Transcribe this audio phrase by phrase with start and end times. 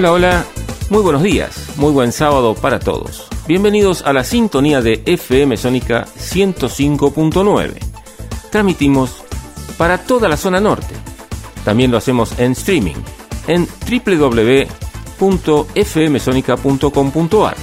[0.00, 0.46] Hola, hola.
[0.88, 3.28] Muy buenos días, muy buen sábado para todos.
[3.46, 7.74] Bienvenidos a la sintonía de FM Sónica 105.9.
[8.50, 9.22] Transmitimos
[9.76, 10.94] para toda la zona norte.
[11.66, 12.94] También lo hacemos en streaming
[13.46, 13.68] en
[15.18, 17.56] www.fmsonica.com.ar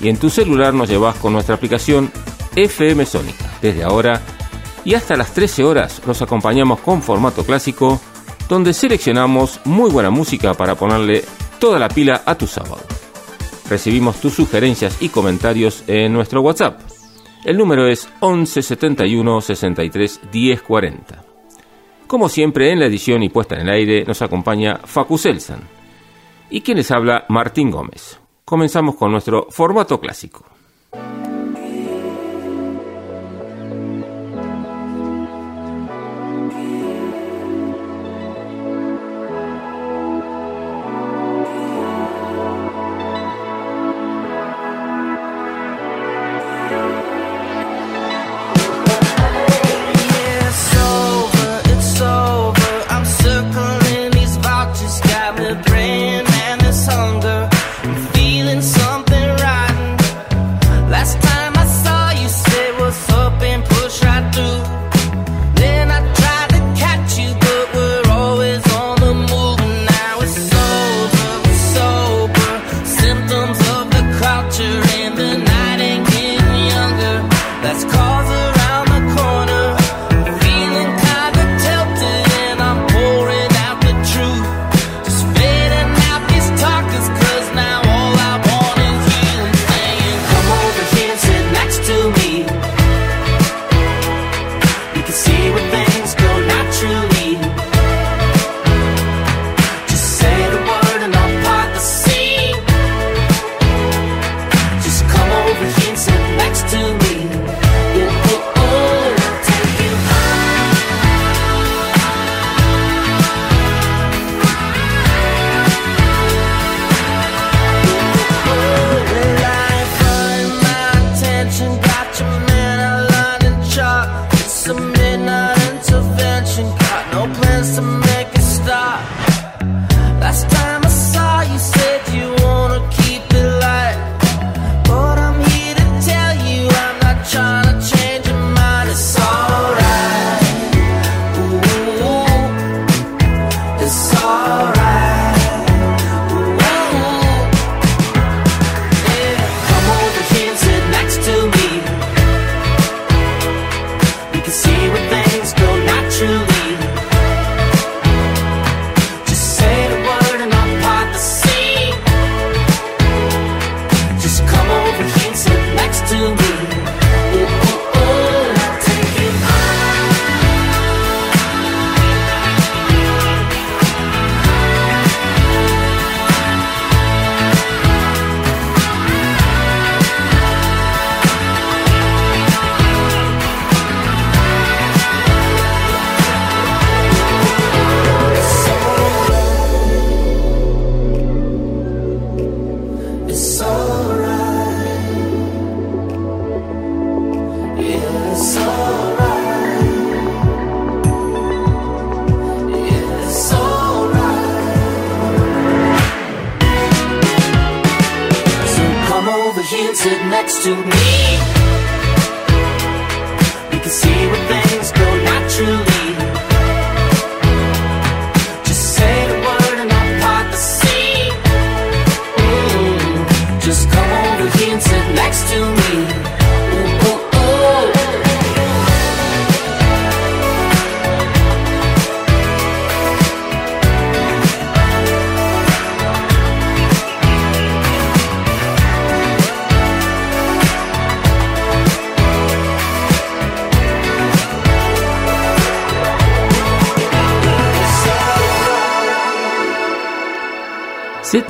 [0.00, 2.12] y en tu celular nos llevas con nuestra aplicación
[2.54, 3.50] FM Sónica.
[3.60, 4.22] Desde ahora
[4.84, 8.00] y hasta las 13 horas nos acompañamos con formato clásico
[8.48, 11.24] donde seleccionamos muy buena música para ponerle
[11.58, 12.80] toda la pila a tu sábado.
[13.68, 16.80] Recibimos tus sugerencias y comentarios en nuestro WhatsApp.
[17.44, 21.24] El número es 11 71 63 10 40.
[22.06, 25.60] Como siempre, en la edición y puesta en el aire nos acompaña Facu Selsan.
[26.50, 28.18] Y quien les habla, Martín Gómez.
[28.44, 30.57] Comenzamos con nuestro formato clásico.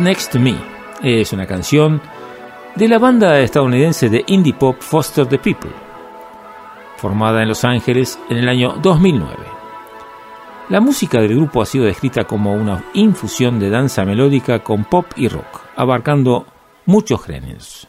[0.09, 0.55] Next to Me
[1.03, 2.00] es una canción
[2.77, 5.71] de la banda estadounidense de indie pop Foster the People,
[6.97, 9.37] formada en Los Ángeles en el año 2009.
[10.71, 15.05] La música del grupo ha sido descrita como una infusión de danza melódica con pop
[15.15, 16.47] y rock, abarcando
[16.87, 17.87] muchos géneros.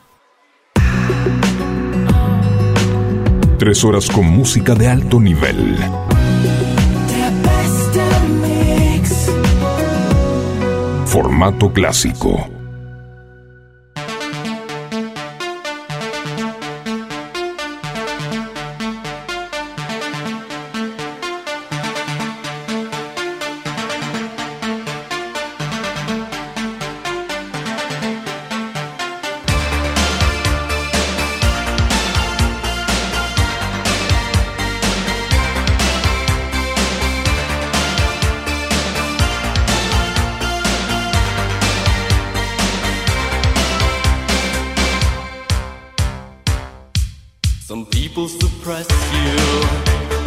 [3.57, 5.77] Tres horas con música de alto nivel
[11.09, 12.58] Formato clásico.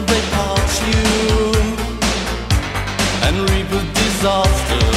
[0.09, 1.05] they haunt you
[3.27, 4.92] and reap a disaster.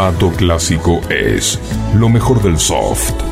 [0.00, 1.60] Formato clásico es
[1.94, 3.29] lo mejor del soft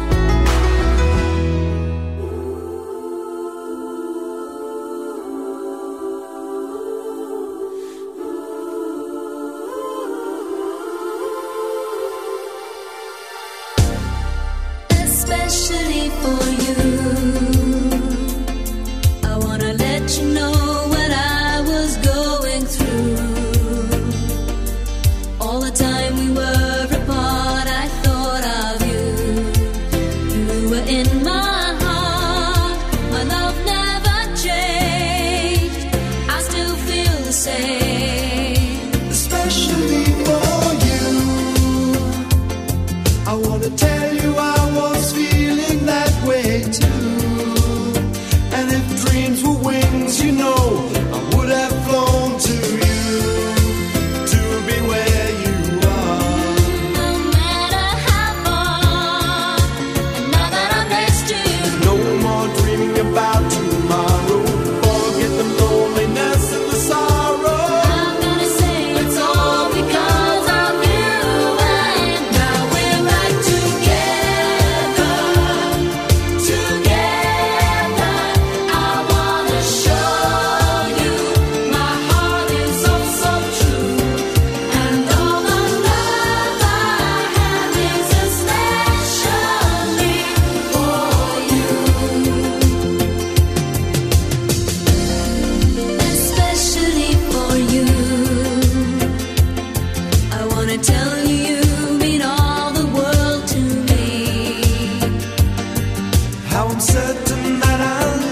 [107.44, 108.27] andarán.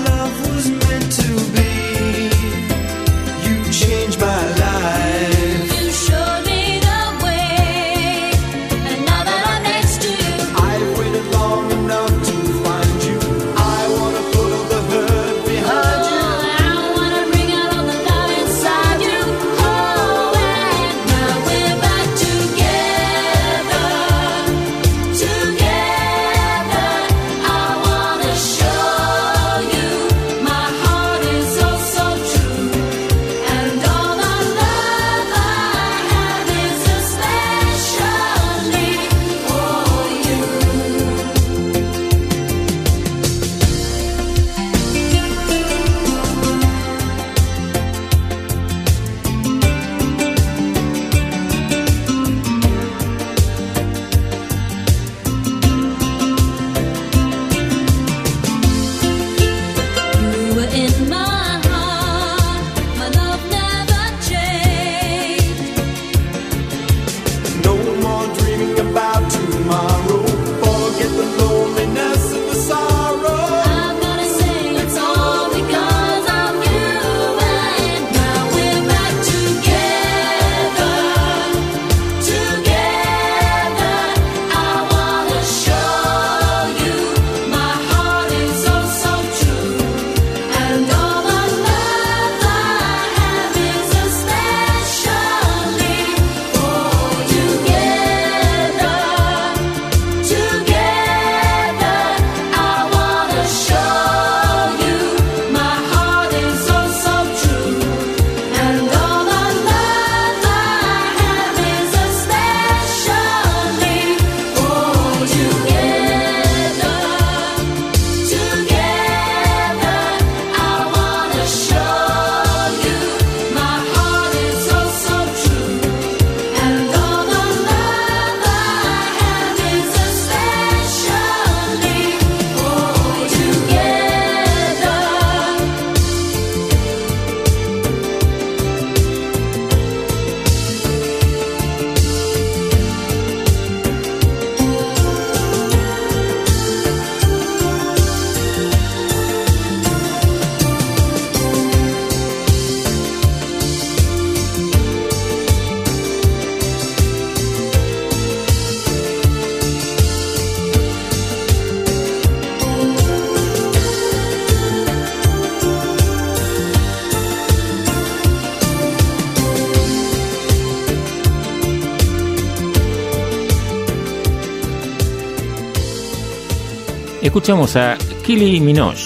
[177.37, 178.97] Escuchamos a Killy Minogue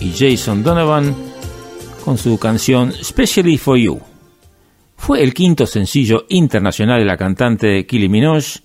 [0.00, 1.14] y Jason Donovan
[2.04, 4.00] con su canción Specially for You.
[4.96, 8.64] Fue el quinto sencillo internacional de la cantante Killy Minogue.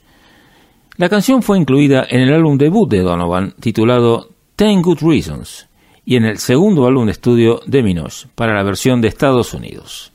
[0.97, 5.69] La canción fue incluida en el álbum debut de Donovan titulado Ten Good Reasons
[6.03, 10.11] y en el segundo álbum de estudio de Minogue para la versión de Estados Unidos.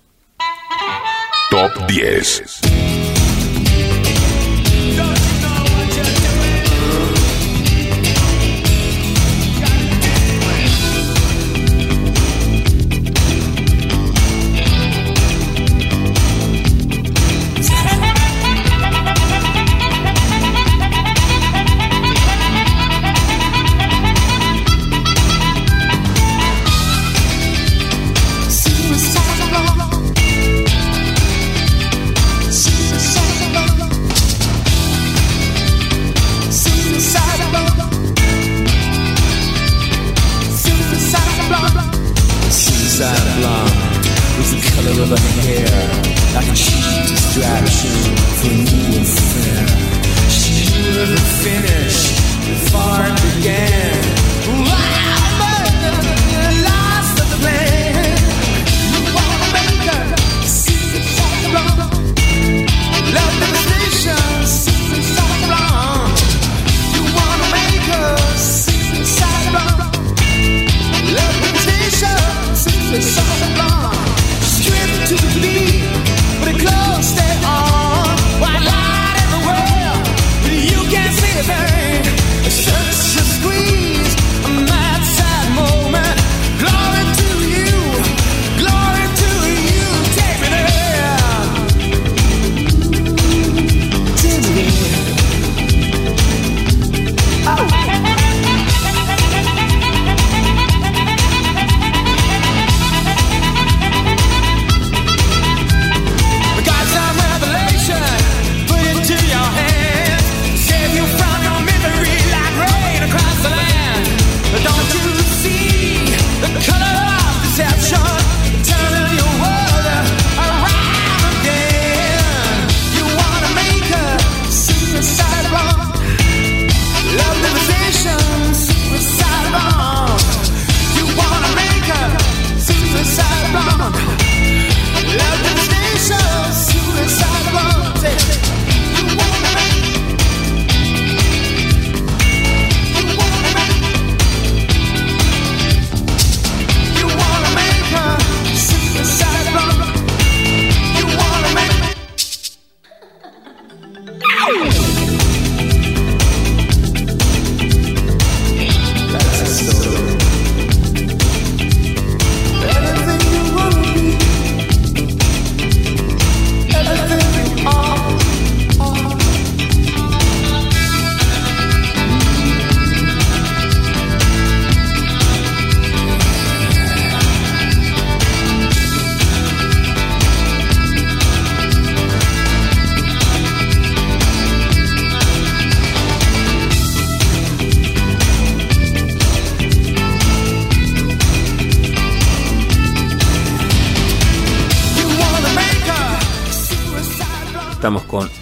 [1.52, 2.77] Top 10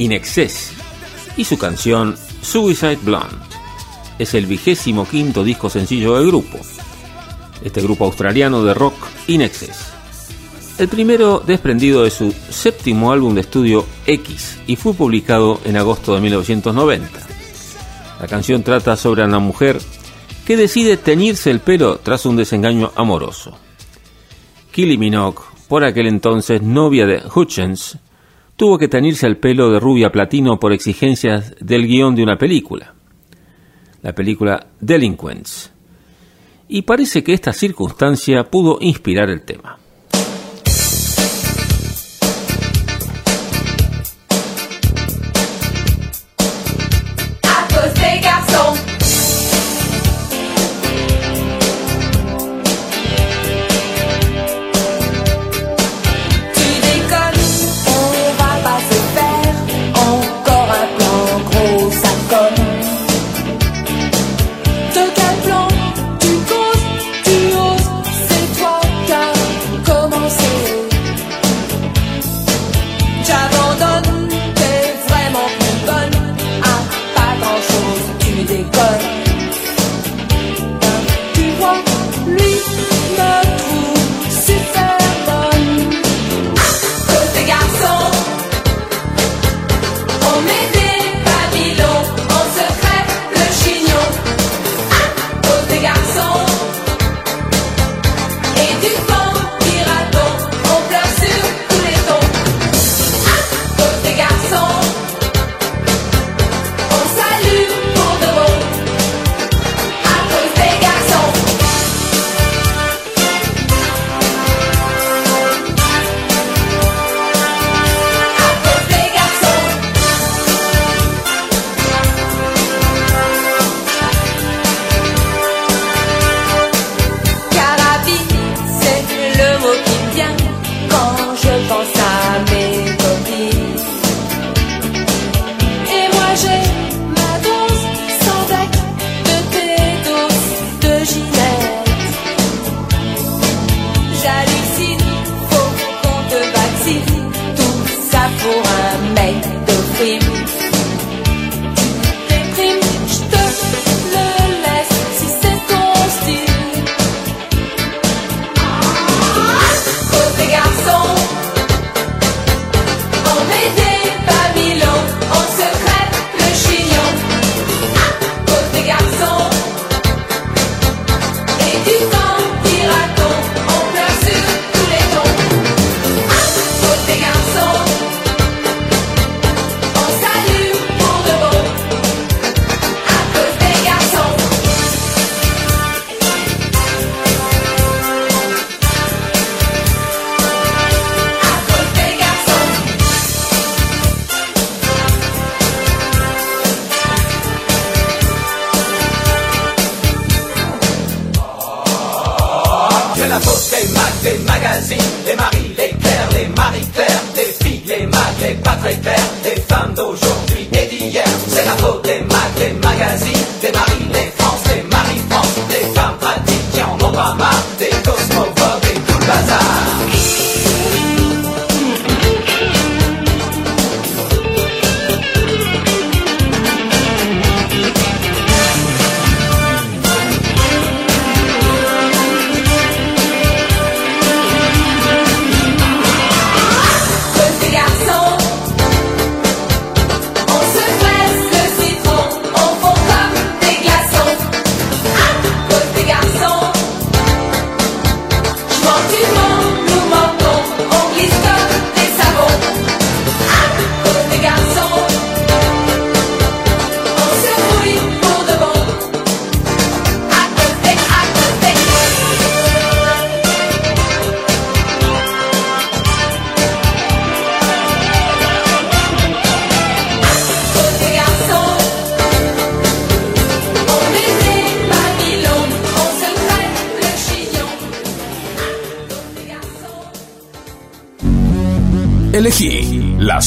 [0.06, 0.22] In
[1.36, 3.34] y su canción Suicide Blonde.
[4.20, 6.58] Es el vigésimo quinto disco sencillo del grupo,
[7.64, 8.94] este grupo australiano de rock
[9.26, 9.92] In Excess.
[10.78, 16.14] El primero desprendido de su séptimo álbum de estudio X y fue publicado en agosto
[16.14, 17.08] de 1990.
[18.20, 19.80] La canción trata sobre una mujer
[20.46, 23.58] que decide teñirse el pelo tras un desengaño amoroso.
[24.70, 27.98] Kylie Minogue, por aquel entonces novia de Hutchins,
[28.56, 32.94] tuvo que teñirse el pelo de rubia platino por exigencias del guion de una película,
[34.02, 35.72] la película Delinquents.
[36.68, 39.78] Y parece que esta circunstancia pudo inspirar el tema.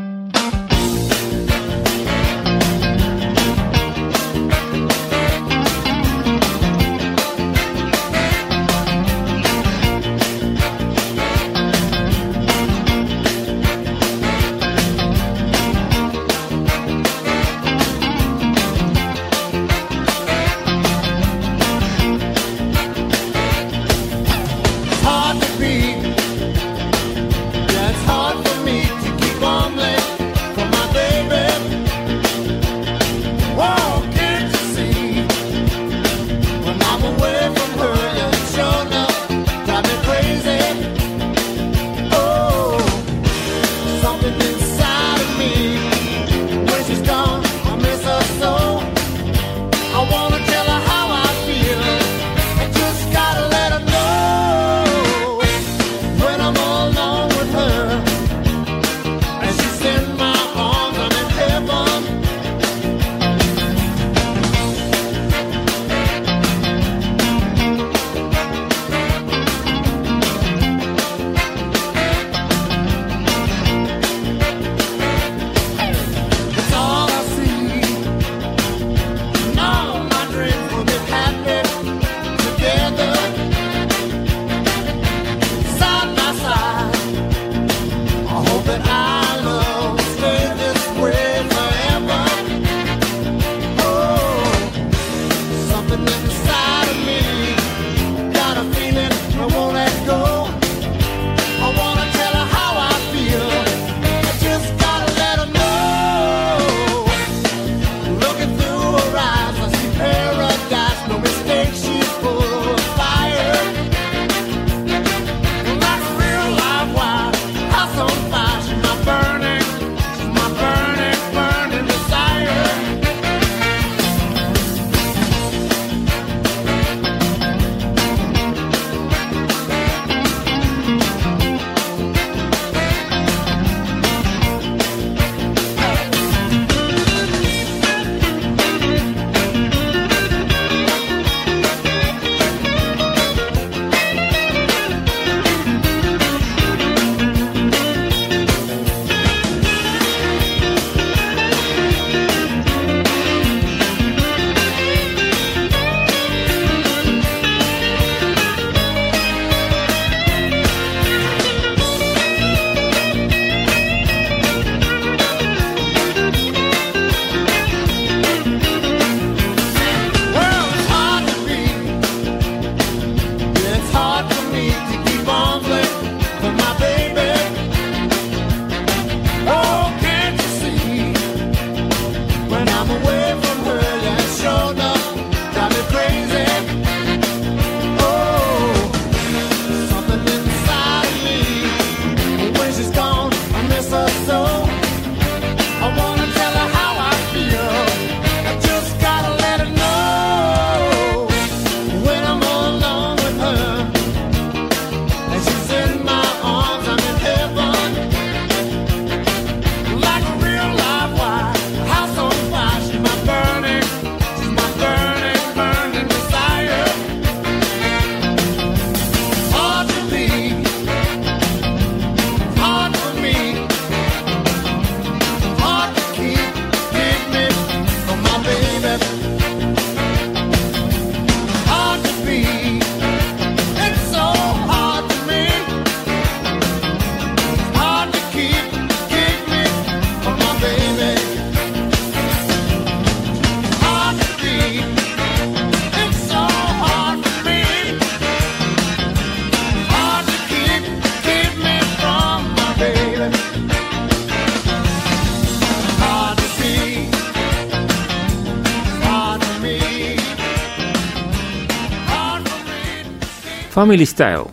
[263.78, 264.46] Family Style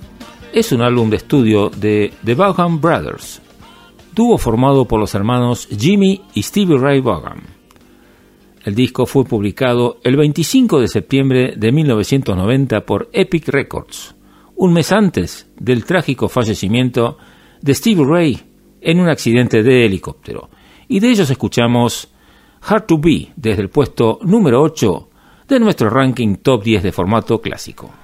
[0.53, 3.41] es un álbum de estudio de The Vaughan Brothers,
[4.15, 7.41] dúo formado por los hermanos Jimmy y Stevie Ray Vaughan.
[8.67, 14.15] El disco fue publicado el 25 de septiembre de 1990 por Epic Records,
[14.57, 17.17] un mes antes del trágico fallecimiento
[17.63, 18.41] de Stevie Ray
[18.83, 20.51] en un accidente de helicóptero.
[20.87, 22.13] Y de ellos escuchamos
[22.61, 25.09] Hard to Be desde el puesto número 8
[25.49, 28.04] de nuestro ranking top 10 de formato clásico.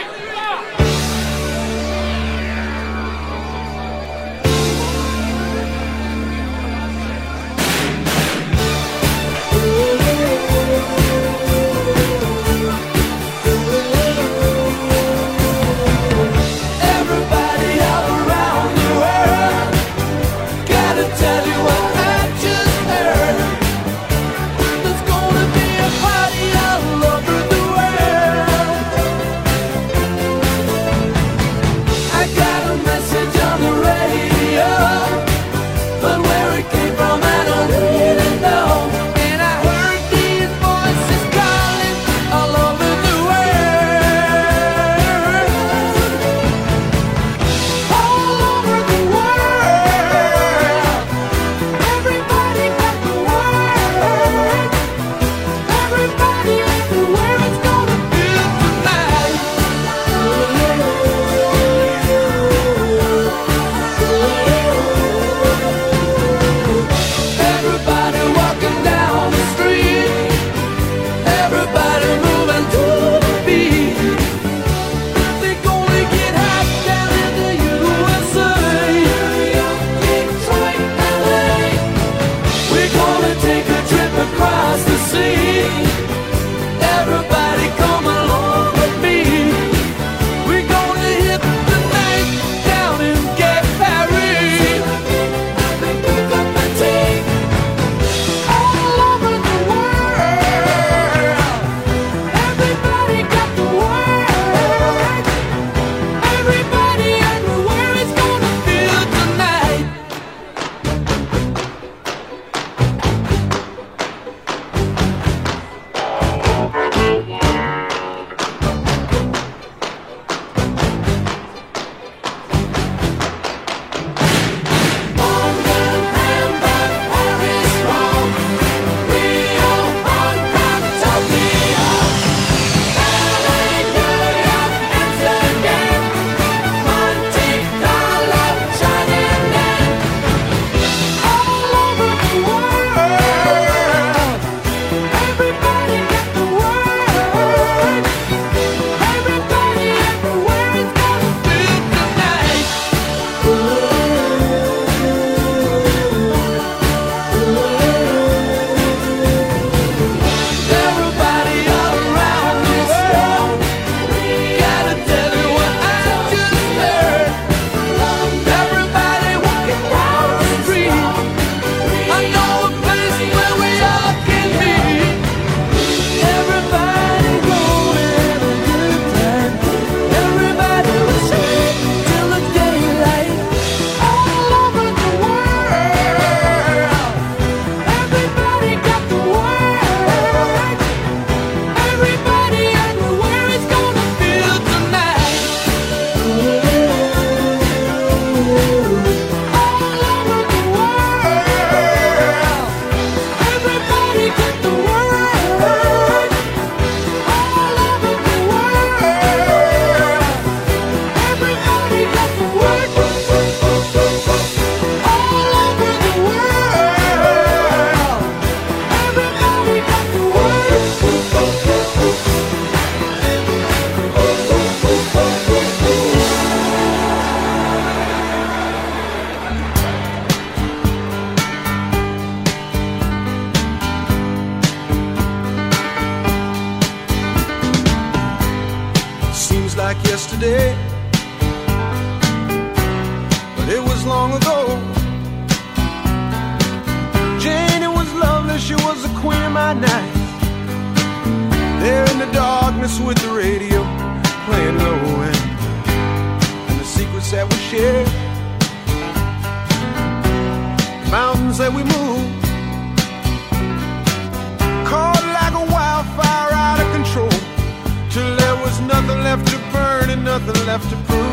[270.45, 271.30] nothing left to prove.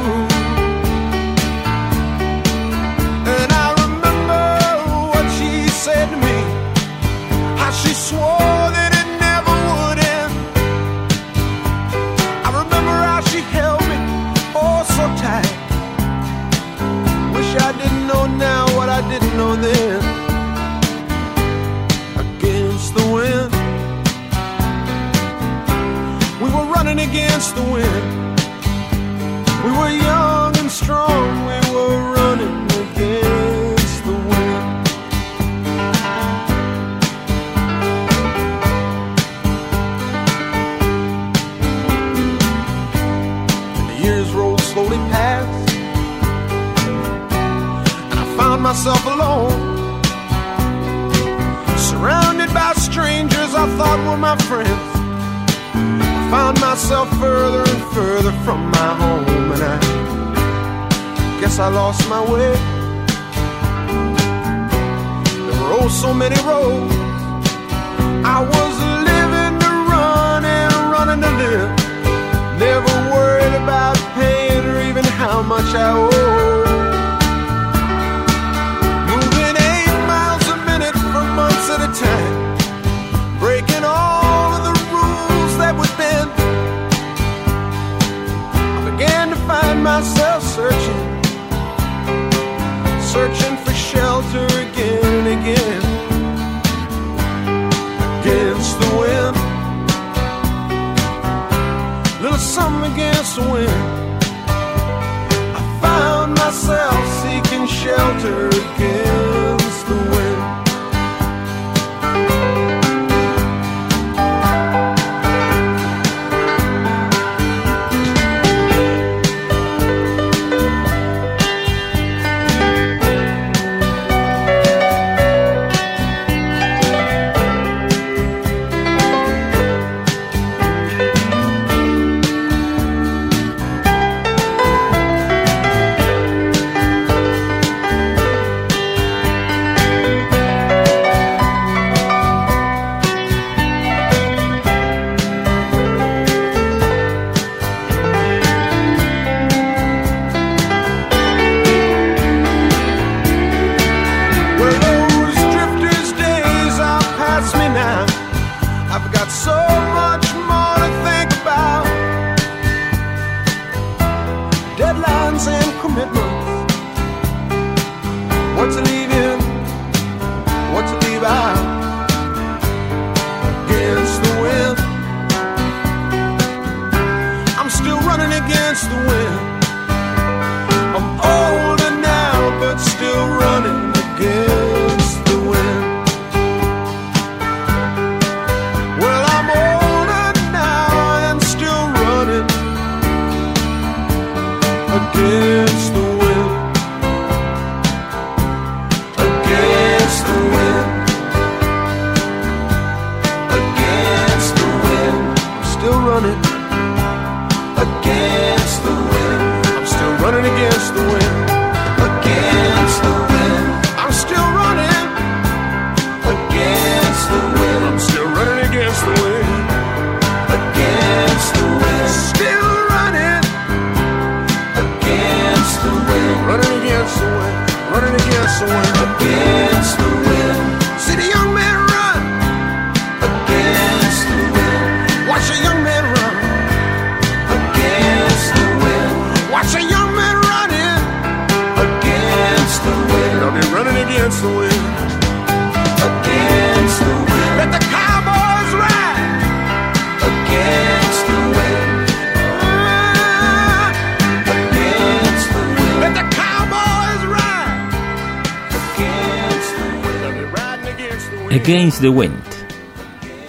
[262.01, 262.45] The Wind.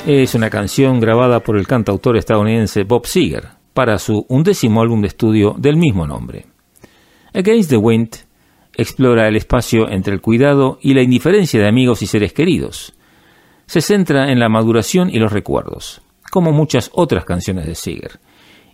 [0.08, 5.08] Es una canción grabada por el cantautor estadounidense Bob Seger para su undécimo álbum de
[5.08, 6.48] estudio del mismo nombre.
[7.36, 8.16] Against the Wind
[8.74, 12.94] explora el espacio entre el cuidado y la indiferencia de amigos y seres queridos.
[13.68, 18.20] Se centra en la maduración y los recuerdos, como muchas otras canciones de Seger,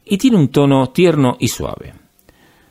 [0.06, 1.96] y tiene un tono tierno y suave.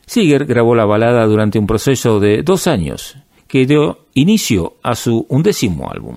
[0.07, 5.27] Seger grabó la balada durante un proceso de dos años que dio inicio a su
[5.29, 6.17] undécimo álbum.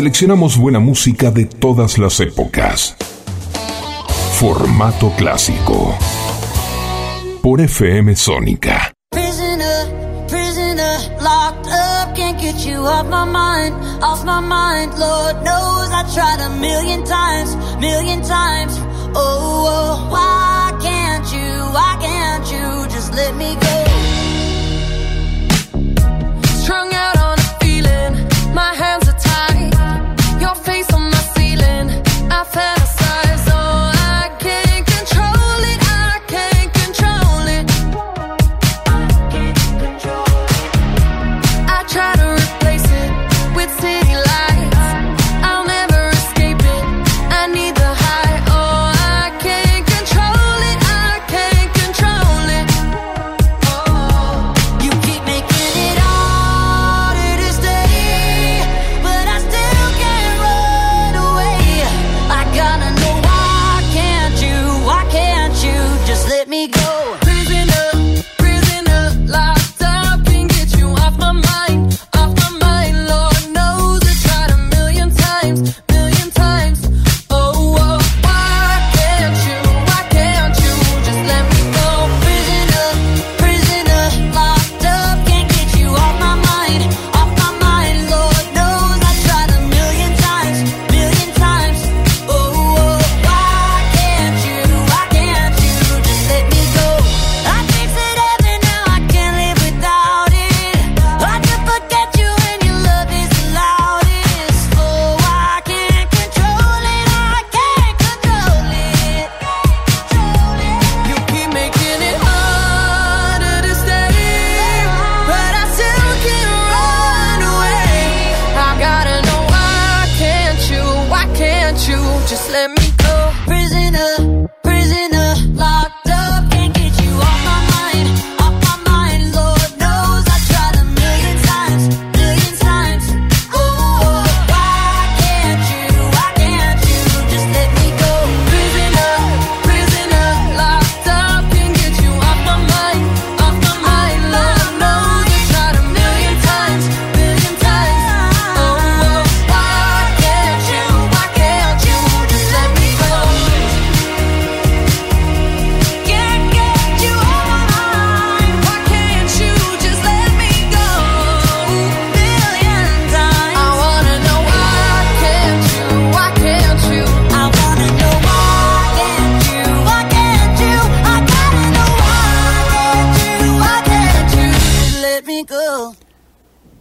[0.00, 2.96] Seleccionamos buena música de todas las épocas.
[4.32, 5.94] Formato clásico.
[7.42, 8.94] Por FM Sónica.
[9.10, 14.98] Prisoner, prisoner, locked up, can't get you off my mind, off my mind.
[14.98, 18.80] Lord knows I tried a million times, million times.
[19.14, 23.79] Oh, oh why can't you, why can't you just let me go?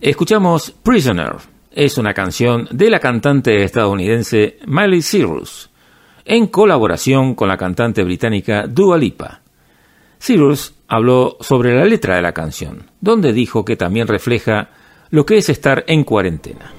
[0.01, 1.33] Escuchamos Prisoner.
[1.71, 5.69] Es una canción de la cantante estadounidense Miley Cyrus,
[6.23, 9.41] en colaboración con la cantante británica Dua Lipa.
[10.17, 14.69] Cyrus habló sobre la letra de la canción, donde dijo que también refleja
[15.09, 16.78] lo que es estar en cuarentena.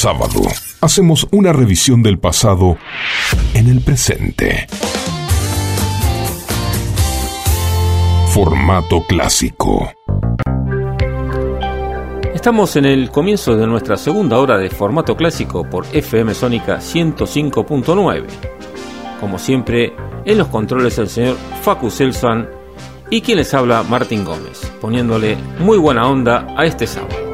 [0.00, 0.40] Sábado
[0.80, 2.78] hacemos una revisión del pasado
[3.52, 4.66] en el presente.
[8.32, 9.92] Formato clásico.
[12.34, 18.24] Estamos en el comienzo de nuestra segunda hora de formato clásico por FM Sónica 105.9.
[19.20, 19.92] Como siempre,
[20.24, 22.48] en los controles el señor Facu Selsan
[23.10, 27.29] y quien les habla Martín Gómez, poniéndole muy buena onda a este sábado.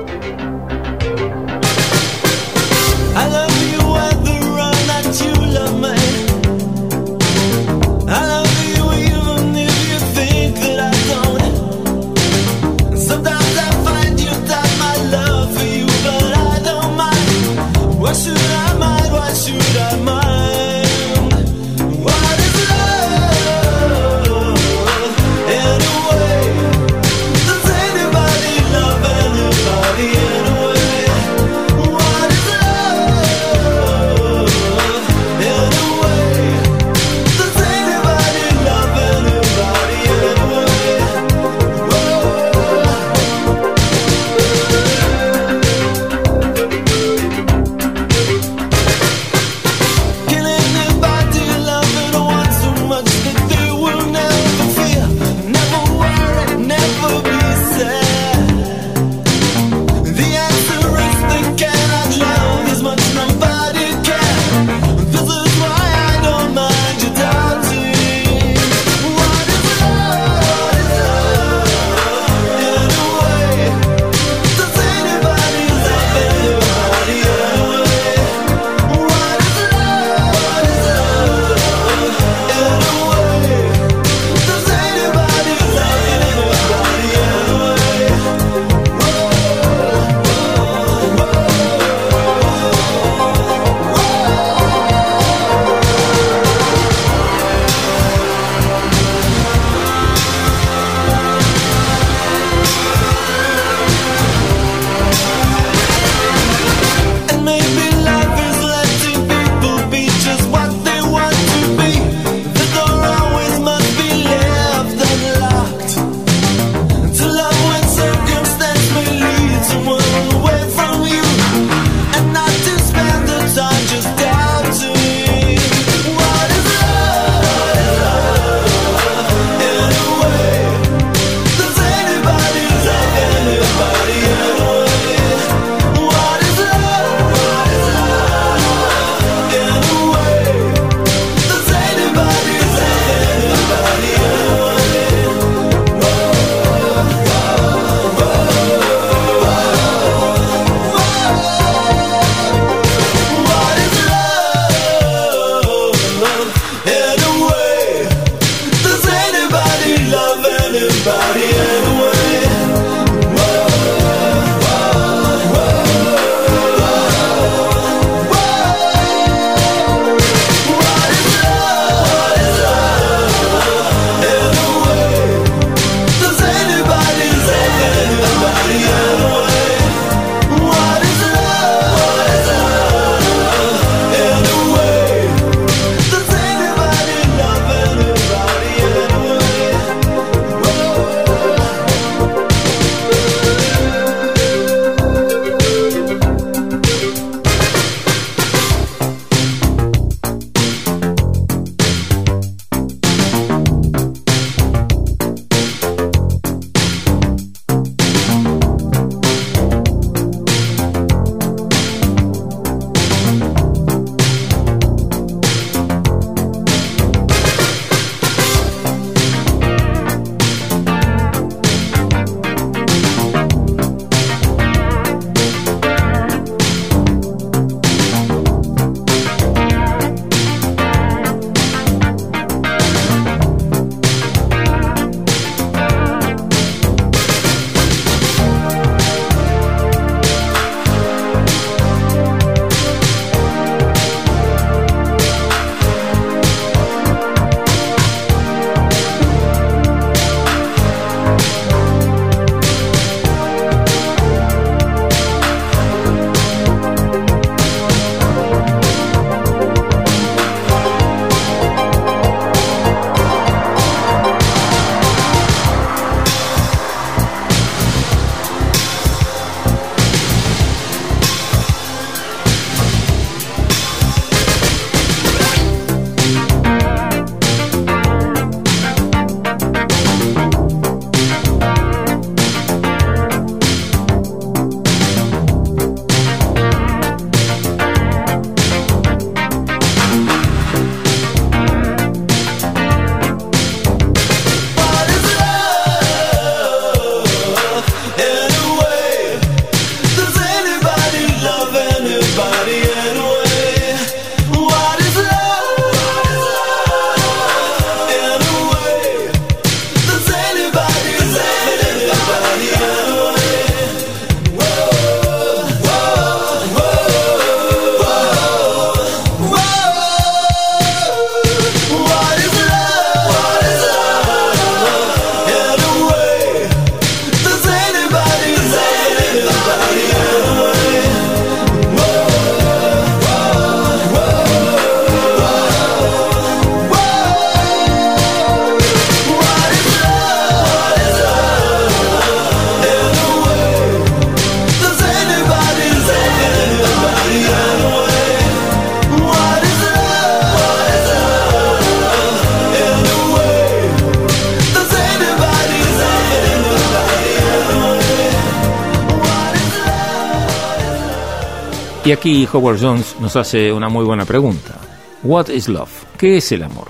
[362.17, 364.81] Aquí Howard Jones nos hace una muy buena pregunta.
[365.23, 365.91] What is love?
[366.17, 366.89] ¿Qué es el amor?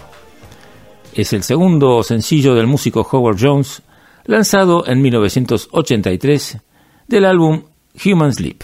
[1.13, 3.83] Es el segundo sencillo del músico Howard Jones,
[4.25, 6.59] lanzado en 1983
[7.09, 7.65] del álbum
[8.05, 8.63] Human Sleep.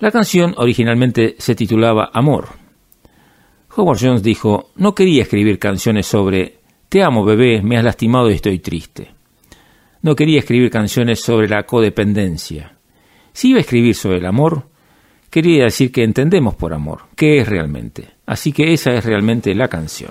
[0.00, 2.48] La canción originalmente se titulaba Amor.
[3.76, 6.58] Howard Jones dijo, no quería escribir canciones sobre
[6.88, 9.12] Te amo bebé, me has lastimado y estoy triste.
[10.02, 12.74] No quería escribir canciones sobre la codependencia.
[13.32, 14.69] Si iba a escribir sobre el amor,
[15.30, 18.08] quería decir que entendemos por amor, qué es realmente.
[18.26, 20.10] Así que esa es realmente la canción.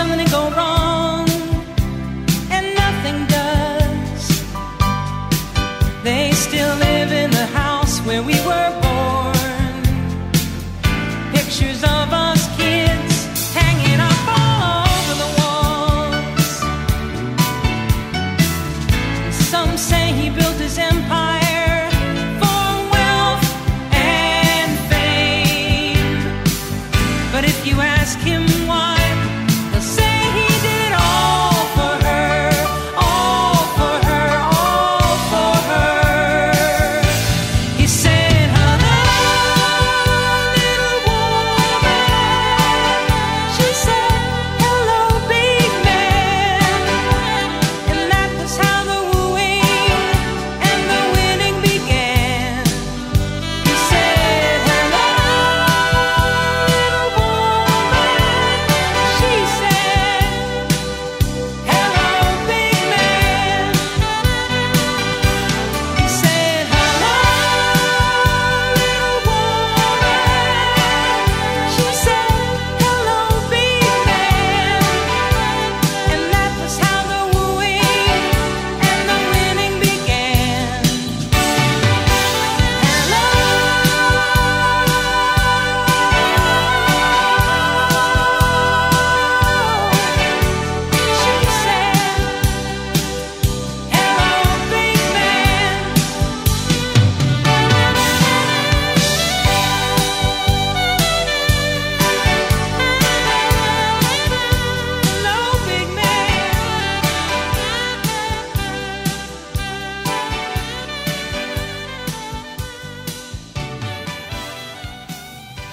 [0.00, 0.79] something go wrong.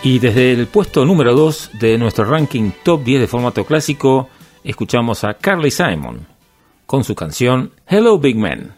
[0.09, 4.29] Y desde el puesto número 2 de nuestro ranking top 10 de formato clásico,
[4.63, 6.25] escuchamos a Carly Simon
[6.85, 8.73] con su canción Hello Big Man.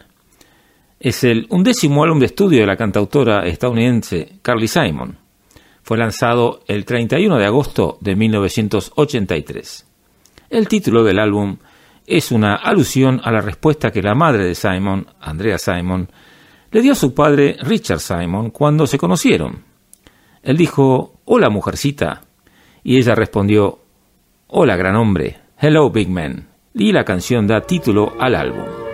[0.98, 5.18] Es el undécimo álbum de estudio de la cantautora estadounidense Carly Simon.
[5.84, 9.86] Fue lanzado el 31 de agosto de 1983.
[10.50, 11.58] El título del álbum
[12.08, 16.08] es una alusión a la respuesta que la madre de Simon, Andrea Simon,
[16.72, 19.69] le dio a su padre Richard Simon cuando se conocieron
[20.42, 22.22] él dijo, Hola mujercita.
[22.82, 23.80] Y ella respondió,
[24.46, 26.48] Hola gran hombre, Hello Big Man.
[26.74, 28.89] Y la canción da título al álbum.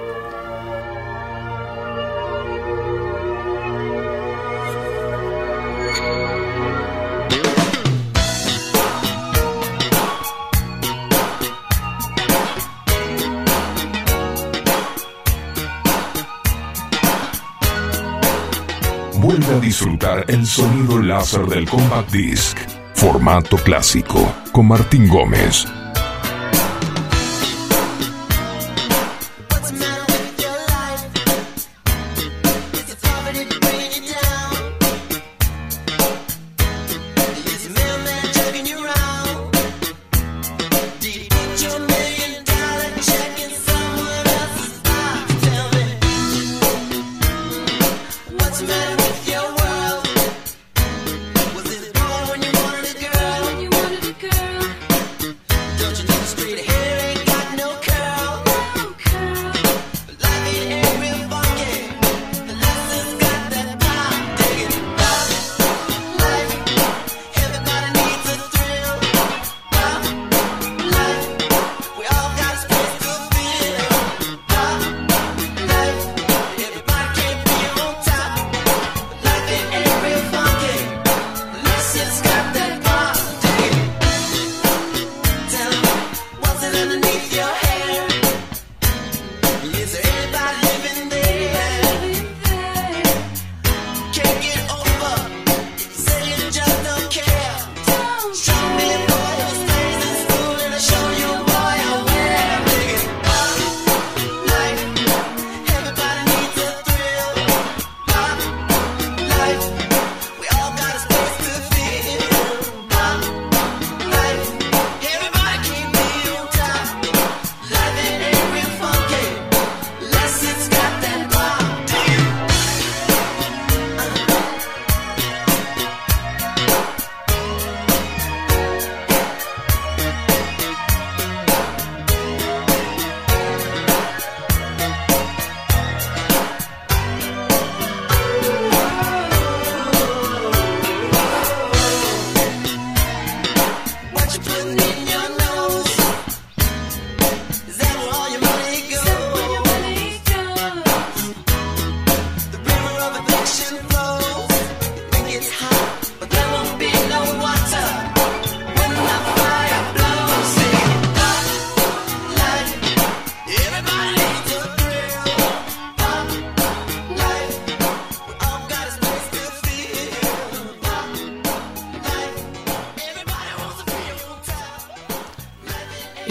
[19.76, 22.56] disfrutar el sonido láser del Compact Disc,
[22.94, 25.66] formato clásico, con Martín Gómez.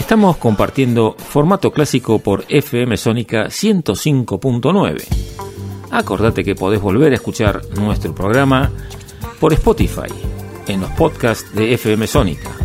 [0.05, 5.03] Estamos compartiendo formato clásico por FM Sónica 105.9.
[5.89, 8.71] Acordate que podés volver a escuchar nuestro programa
[9.39, 10.13] por Spotify,
[10.67, 12.64] en los podcasts de FM Sónica.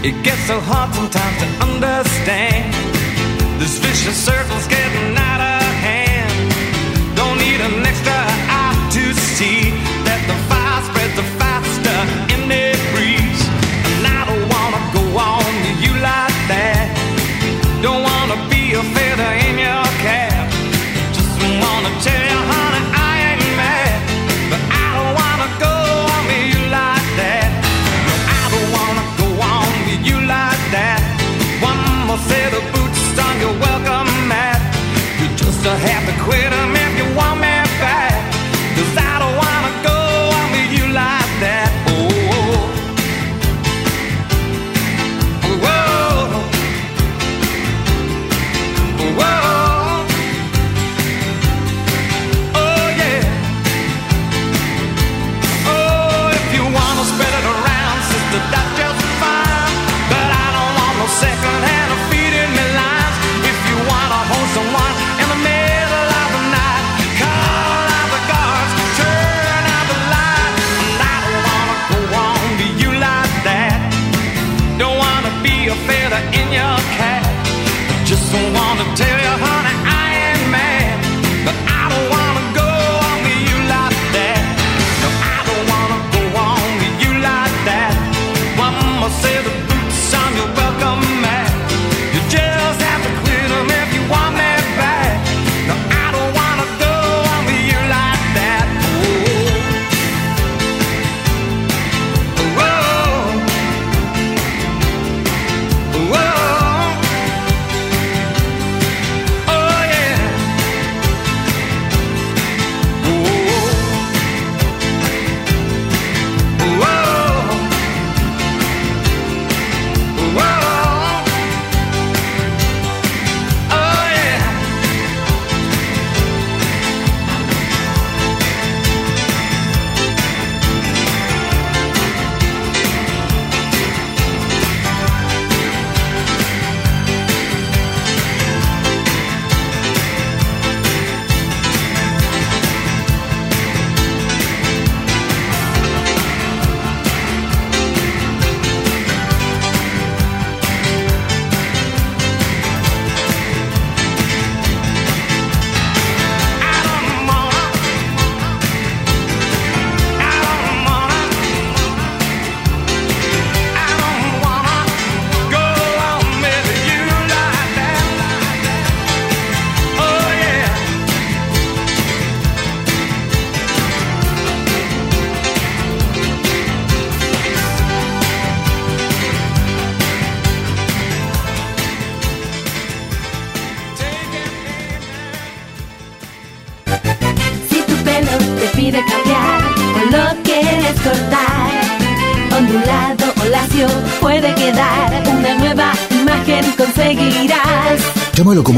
[0.00, 2.72] It gets so hard sometimes to understand.
[3.58, 5.17] This vicious circle's getting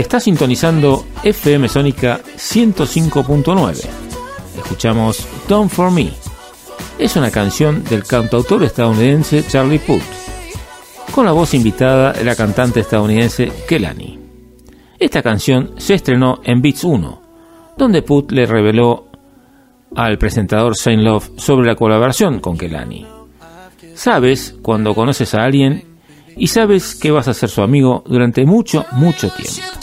[0.00, 3.86] está sintonizando FM Sónica 105.9.
[4.56, 6.10] Escuchamos Don't For Me.
[6.98, 10.02] Es una canción del cantautor estadounidense Charlie Puth,
[11.12, 14.18] con la voz invitada de la cantante estadounidense Kelani.
[14.98, 17.22] Esta canción se estrenó en Beats 1,
[17.76, 19.08] donde Puth le reveló
[19.96, 23.04] al presentador Shane Love sobre la colaboración con Kelani.
[23.94, 25.84] Sabes cuando conoces a alguien
[26.36, 29.81] y sabes que vas a ser su amigo durante mucho, mucho tiempo.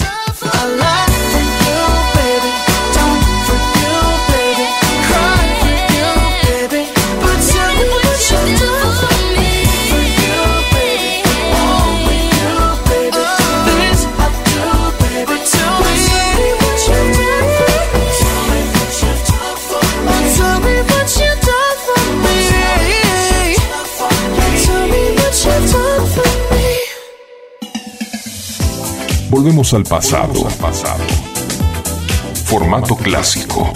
[29.42, 30.50] Volvemos al pasado.
[32.44, 33.72] Formato clásico.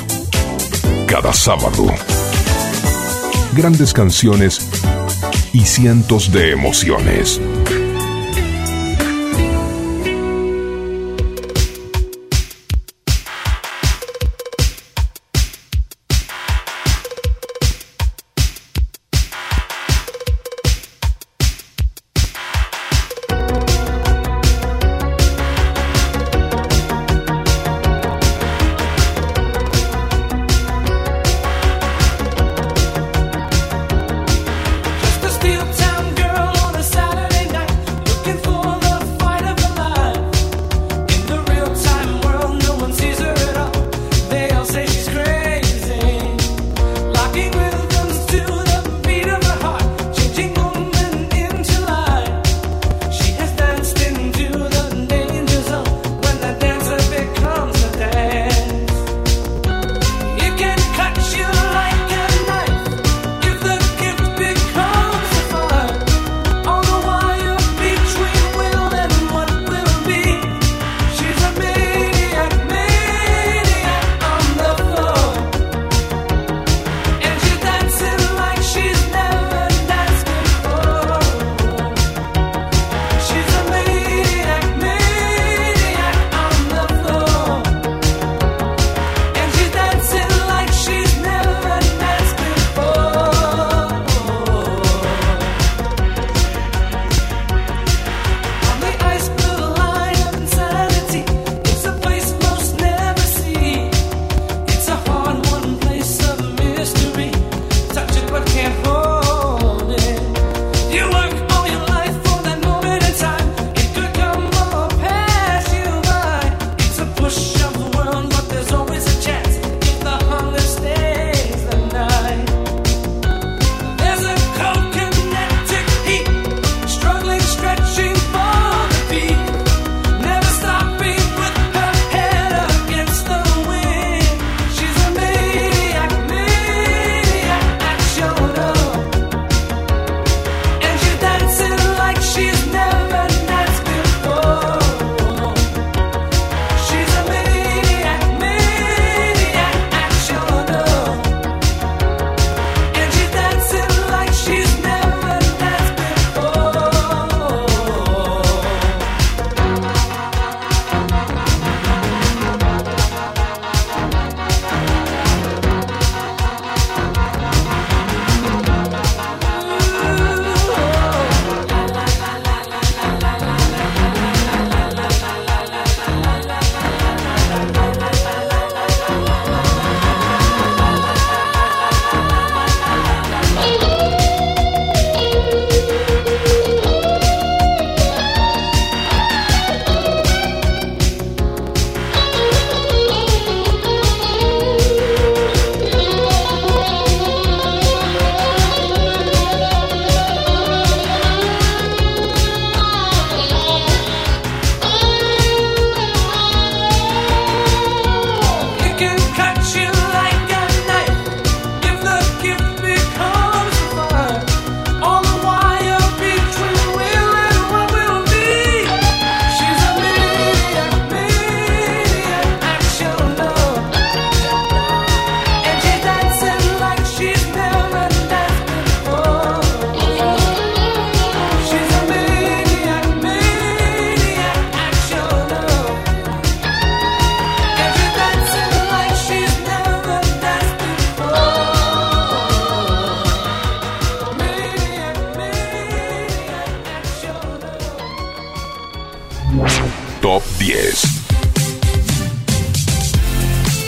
[1.07, 1.85] Cada sábado.
[3.53, 4.68] Grandes canciones
[5.53, 7.40] y cientos de emociones.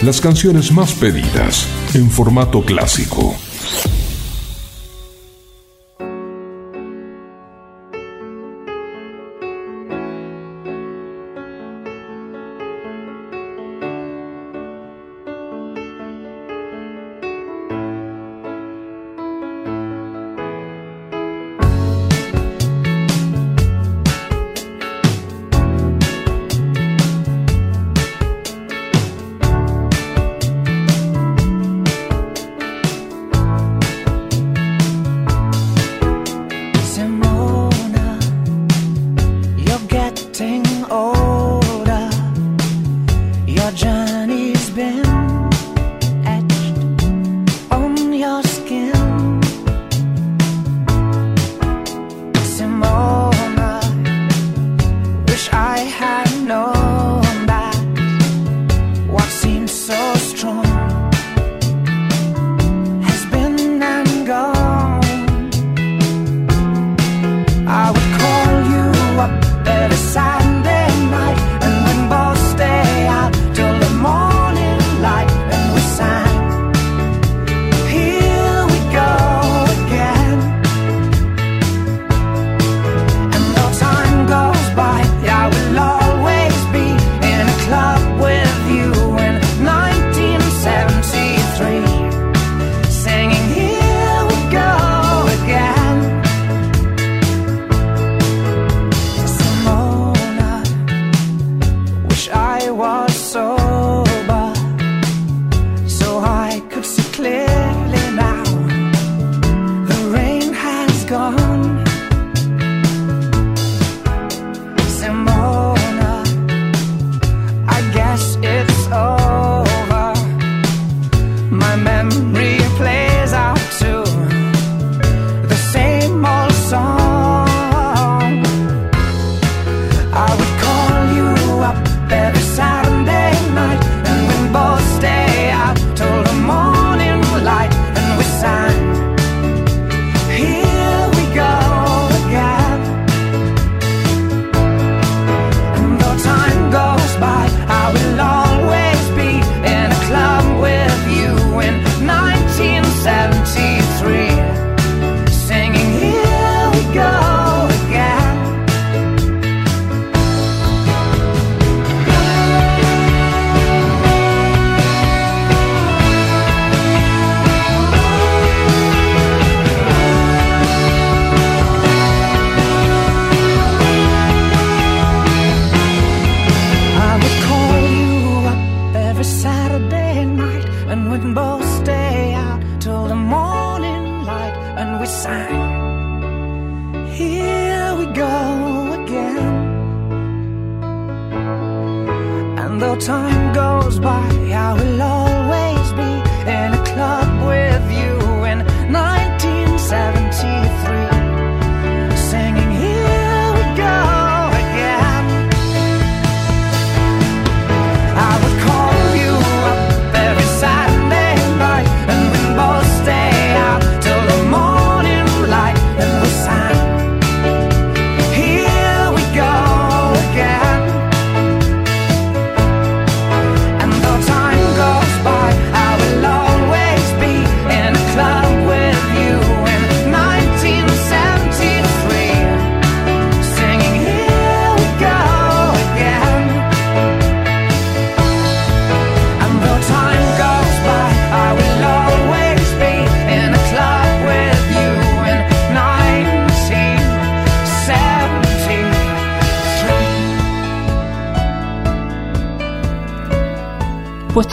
[0.06, 1.66] las canciones más pedidas
[1.96, 3.36] en formato clásico.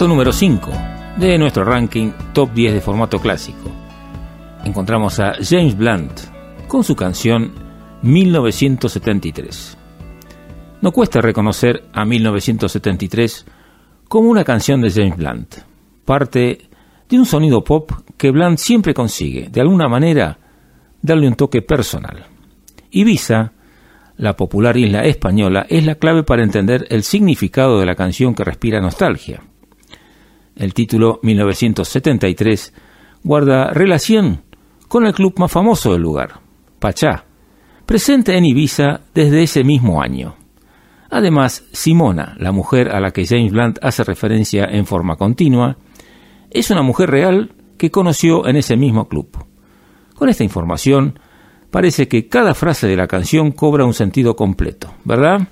[0.09, 0.70] número 5
[1.16, 3.70] de nuestro ranking Top 10 de formato clásico.
[4.65, 6.20] Encontramos a James Blunt
[6.66, 7.53] con su canción
[8.03, 9.79] 1973.
[10.81, 13.47] No cuesta reconocer a 1973
[14.09, 15.57] como una canción de James Blunt.
[16.05, 16.69] Parte
[17.09, 20.39] de un sonido pop que Blunt siempre consigue, de alguna manera,
[21.01, 22.27] darle un toque personal.
[22.91, 23.53] Ibiza,
[24.16, 28.45] la popular isla española, es la clave para entender el significado de la canción que
[28.45, 29.43] respira nostalgia
[30.63, 32.73] el título 1973,
[33.25, 34.43] guarda relación
[34.87, 36.41] con el club más famoso del lugar,
[36.79, 37.25] Pachá,
[37.85, 40.37] presente en Ibiza desde ese mismo año.
[41.11, 45.79] Además, Simona, la mujer a la que James Blunt hace referencia en forma continua,
[46.51, 49.45] es una mujer real que conoció en ese mismo club.
[50.15, 51.19] Con esta información,
[51.73, 55.49] parece que cada frase de la canción cobra un sentido completo, ¿verdad?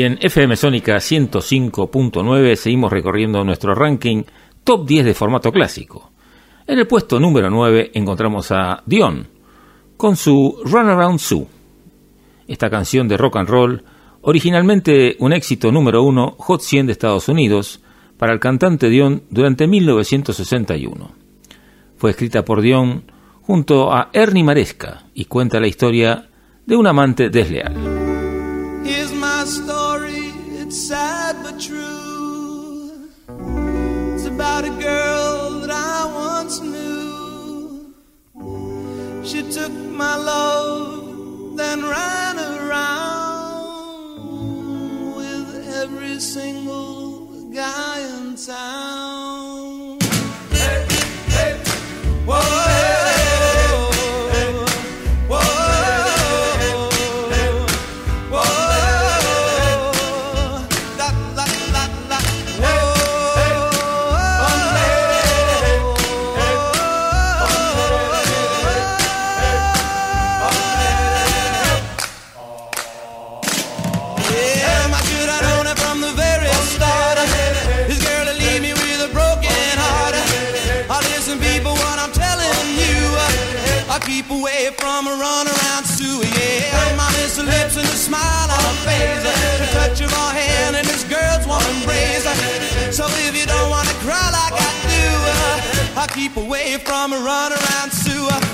[0.00, 4.22] Y en FM Sónica 105.9 seguimos recorriendo nuestro ranking
[4.64, 6.10] top 10 de formato clásico.
[6.66, 9.28] En el puesto número 9 encontramos a Dion
[9.98, 11.46] con su Runaround Sue.
[12.48, 13.84] Esta canción de rock and roll,
[14.22, 17.82] originalmente un éxito número 1 Hot 100 de Estados Unidos
[18.16, 21.10] para el cantante Dion durante 1961.
[21.98, 23.04] Fue escrita por Dion
[23.42, 26.30] junto a Ernie Maresca y cuenta la historia
[26.64, 27.89] de un amante desleal.
[39.60, 44.16] took my love, then ran around
[45.16, 49.19] with every single guy in town.
[93.00, 95.08] So if you don't wanna cry like I do,
[95.96, 98.49] uh, I keep away from a runaround sewer.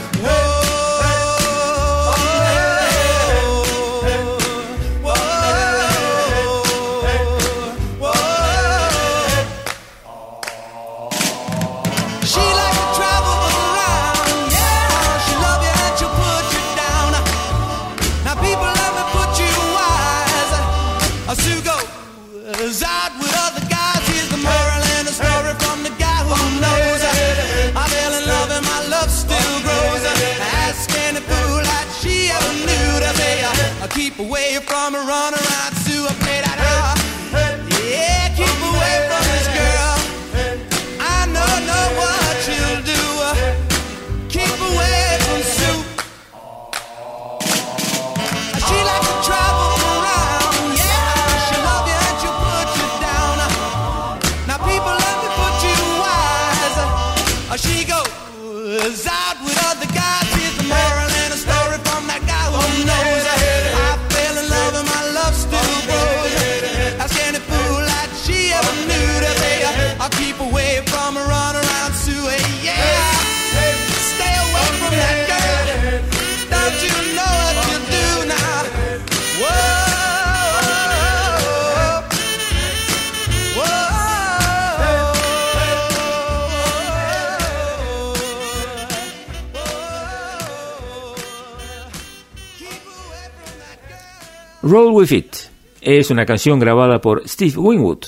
[94.69, 95.37] Roll With It
[95.81, 98.07] es una canción grabada por Steve Winwood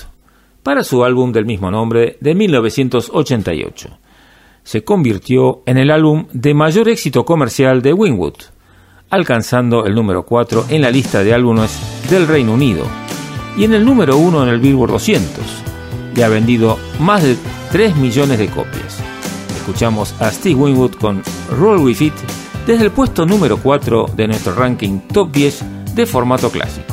[0.61, 3.97] para su álbum del mismo nombre de 1988.
[4.63, 8.33] Se convirtió en el álbum de mayor éxito comercial de Winwood,
[9.09, 11.79] alcanzando el número 4 en la lista de álbumes
[12.09, 12.83] del Reino Unido
[13.57, 15.41] y en el número 1 en el Billboard 200,
[16.13, 17.37] y ha vendido más de
[17.71, 19.01] 3 millones de copias.
[19.55, 21.23] Escuchamos a Steve Winwood con
[21.57, 22.13] Roll With It
[22.67, 26.88] desde el puesto número 4 de nuestro ranking Top 10 de formato clásico.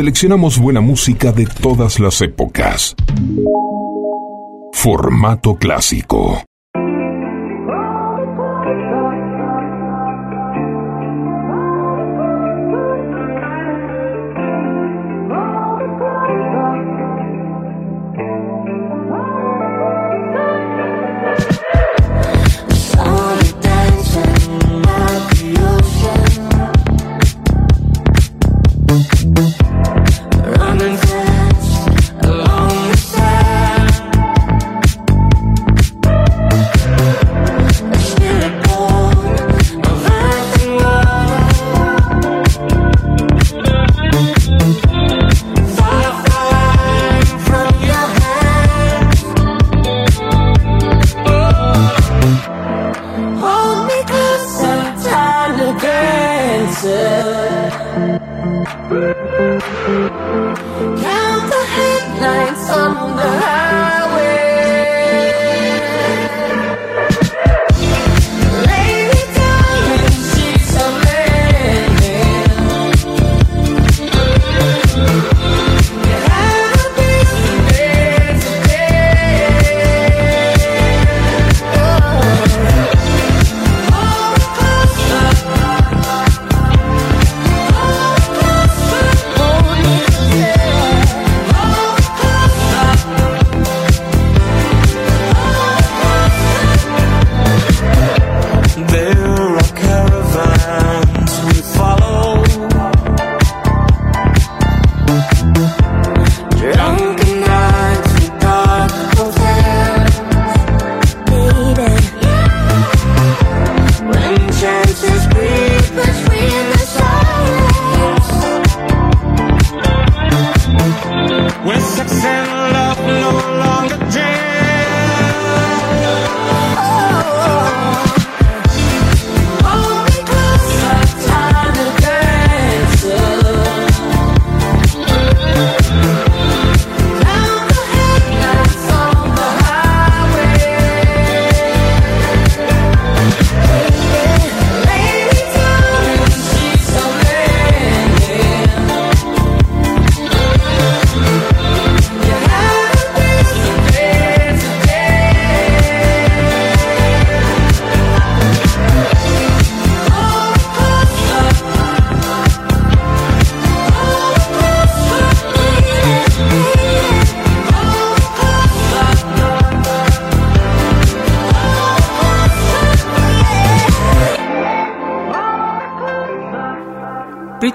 [0.00, 2.96] Seleccionamos buena música de todas las épocas.
[4.72, 6.42] Formato clásico.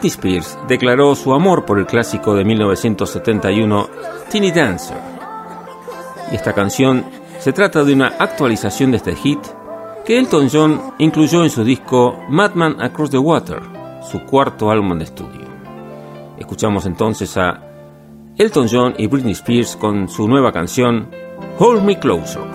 [0.05, 3.89] Britney Spears declaró su amor por el clásico de 1971
[4.29, 4.97] Teeny Dancer.
[6.31, 7.05] Y esta canción
[7.39, 9.39] se trata de una actualización de este hit
[10.05, 13.61] que Elton John incluyó en su disco Madman Across the Water,
[14.11, 15.47] su cuarto álbum de estudio.
[16.37, 17.63] Escuchamos entonces a
[18.37, 21.09] Elton John y Britney Spears con su nueva canción
[21.57, 22.54] Hold Me Closer.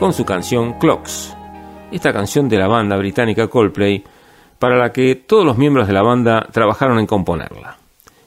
[0.00, 1.36] con su canción Clocks.
[1.92, 4.02] Esta canción de la banda británica Coldplay,
[4.58, 7.76] para la que todos los miembros de la banda trabajaron en componerla.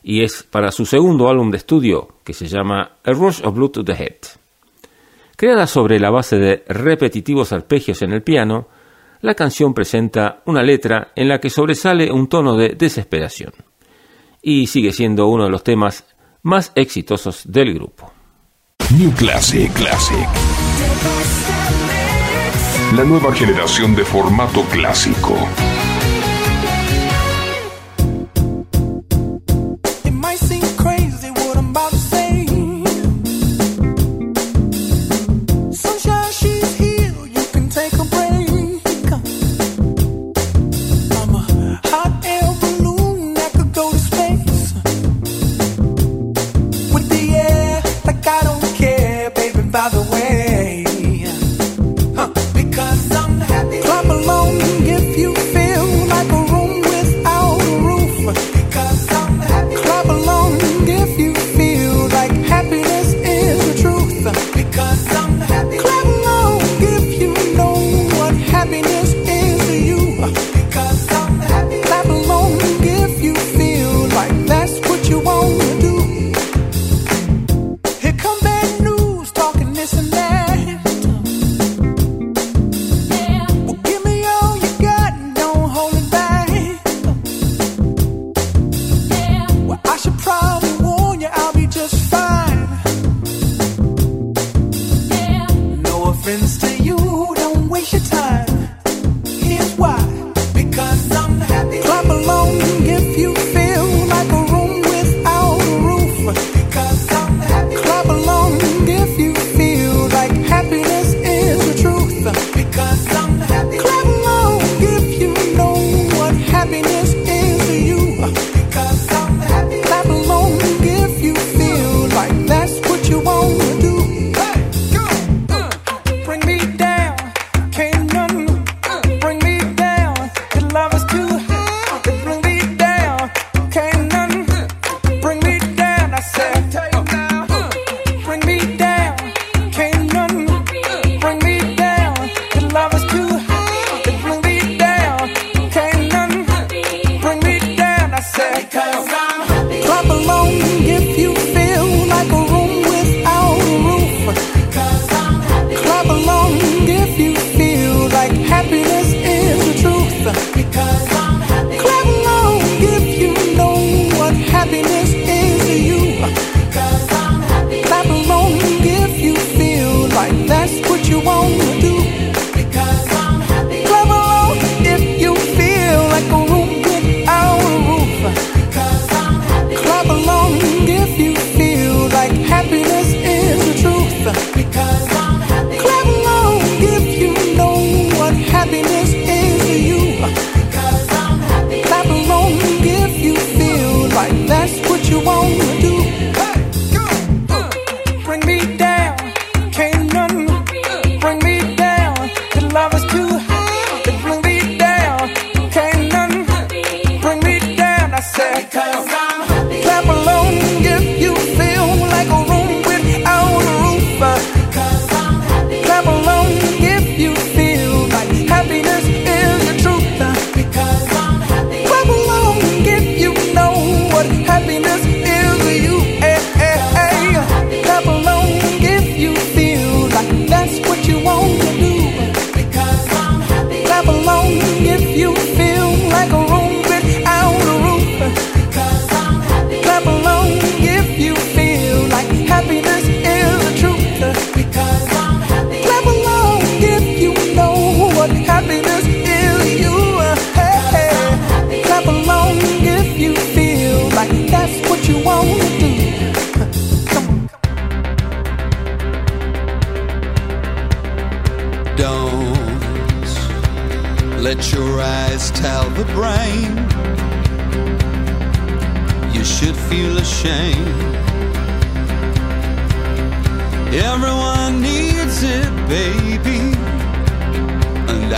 [0.04, 3.72] Y es para su segundo álbum de estudio, que se llama A Rush of Blood
[3.72, 4.18] to the Head.
[5.36, 8.68] Creada sobre la base de repetitivos arpegios en el piano,
[9.22, 13.52] la canción presenta una letra en la que sobresale un tono de desesperación.
[14.44, 16.06] Y sigue siendo uno de los temas
[16.44, 18.14] más exitosos del grupo.
[18.96, 21.63] New Classic Classic
[22.96, 25.36] la nueva generación de formato clásico.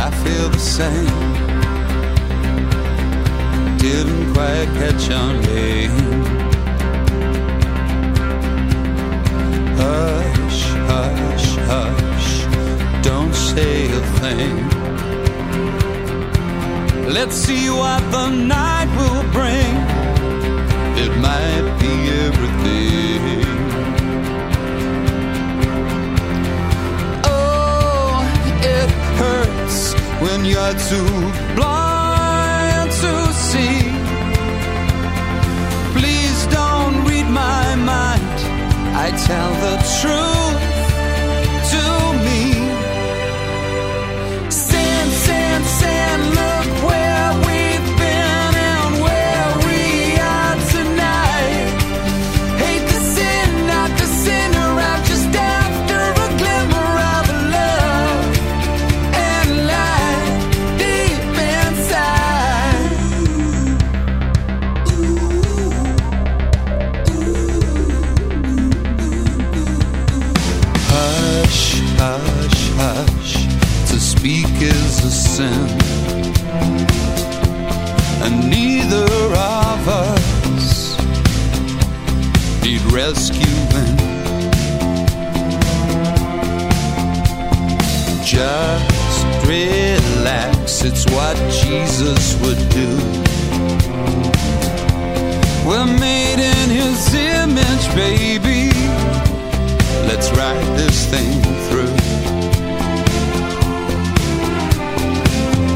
[0.07, 1.07] I feel the same.
[3.79, 5.97] Didn't quite catch on name.
[9.81, 10.61] Hush,
[10.91, 12.29] hush, hush,
[13.03, 14.55] don't say a thing.
[17.11, 19.73] Let's see what the night will bring.
[21.03, 21.93] It might be
[22.25, 23.43] everything.
[27.25, 28.21] Oh,
[28.61, 29.54] it hurts
[30.25, 31.11] when you're too
[31.55, 33.13] blind to
[33.49, 33.79] see.
[35.97, 38.37] Please don't read my mind.
[39.05, 40.64] I tell the truth.
[88.35, 92.89] Just relax, it's what Jesus would do.
[95.65, 98.71] We're made in His image, baby.
[100.09, 101.95] Let's ride this thing through.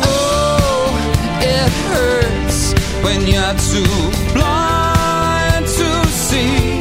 [0.04, 0.92] Oh,
[1.40, 2.74] it hurts
[3.06, 6.79] when you're too blind to see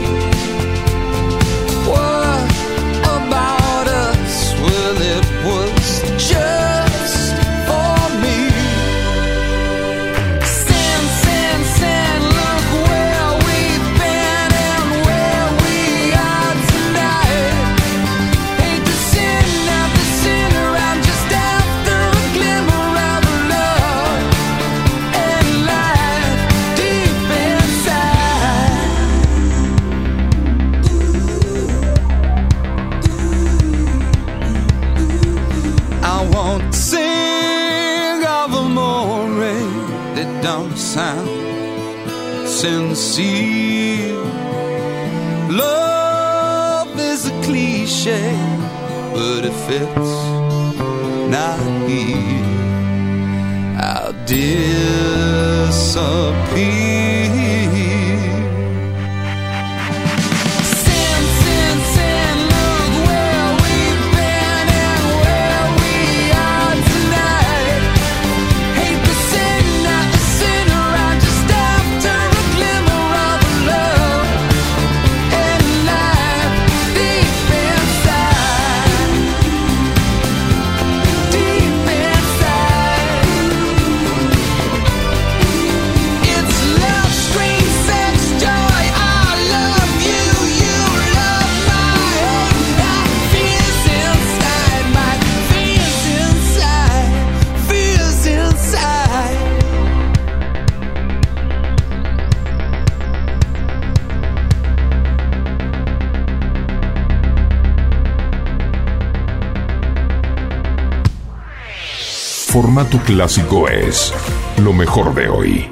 [112.79, 114.15] formato clásico es
[114.59, 115.71] lo mejor de hoy.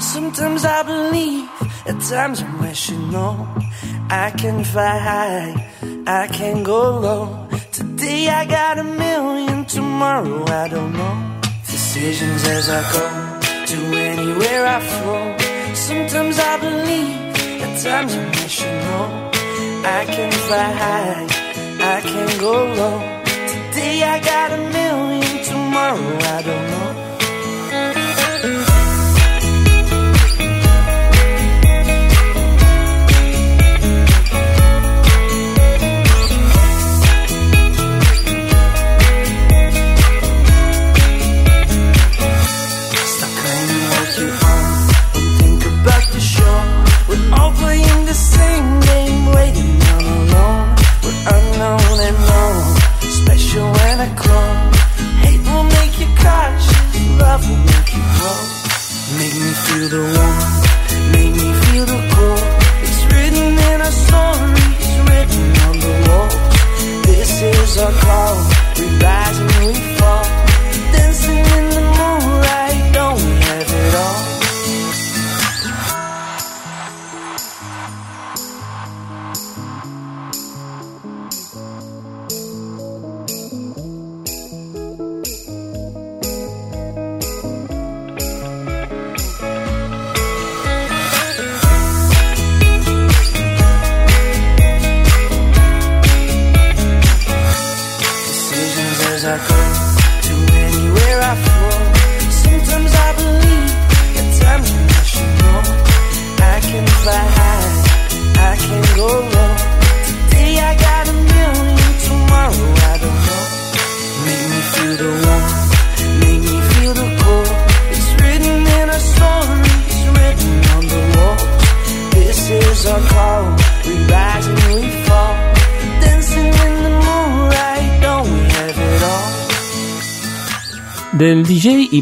[0.00, 1.48] Sometimes I believe,
[1.86, 3.46] at times I'm wishing, no,
[4.08, 5.59] I can fly high.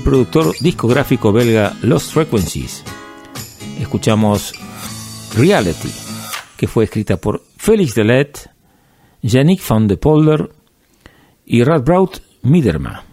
[0.08, 2.82] Productor discográfico belga Lost Frequencies,
[3.78, 4.54] escuchamos
[5.36, 5.90] Reality,
[6.56, 8.50] que fue escrita por Félix Delet,
[9.20, 10.48] Yannick van de Polder
[11.44, 13.04] y Radbraut Miederma.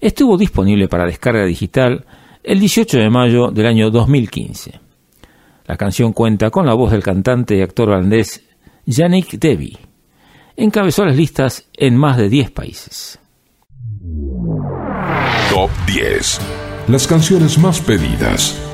[0.00, 2.06] Estuvo disponible para descarga digital
[2.42, 4.80] el 18 de mayo del año 2015.
[5.66, 8.42] La canción cuenta con la voz del cantante y actor holandés
[8.86, 9.76] Yannick Devi.
[10.56, 13.18] Encabezó las listas en más de 10 países.
[15.50, 16.40] Top 10.
[16.88, 18.65] Las canciones más pedidas.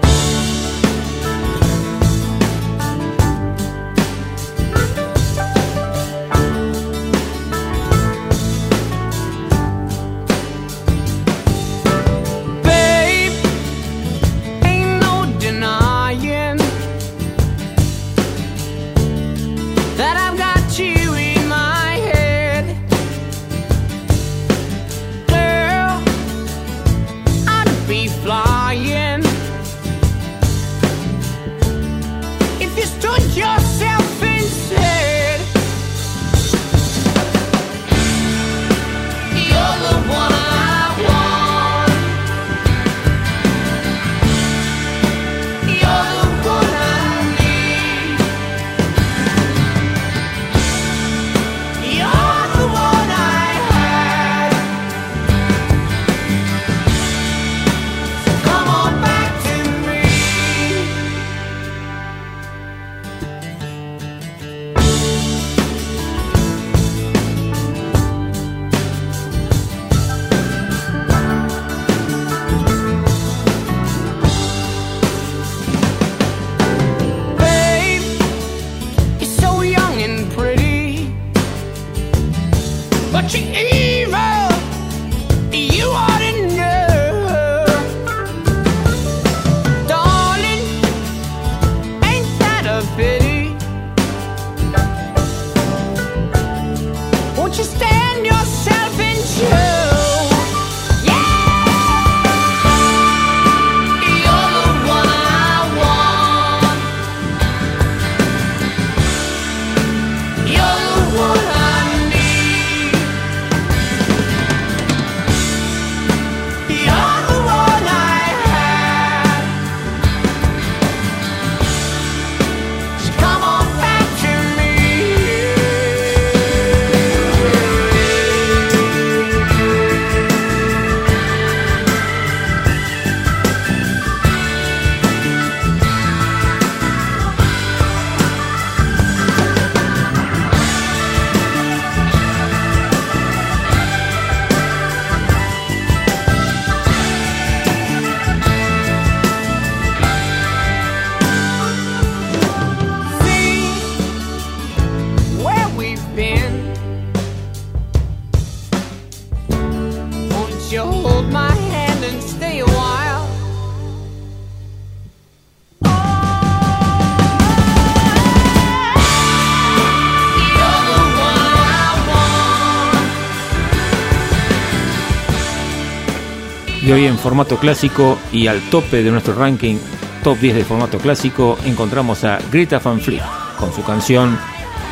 [177.22, 179.76] Formato clásico y al tope de nuestro ranking
[180.24, 183.22] top 10 de formato clásico encontramos a Greta Van Fleet
[183.58, 184.36] con su canción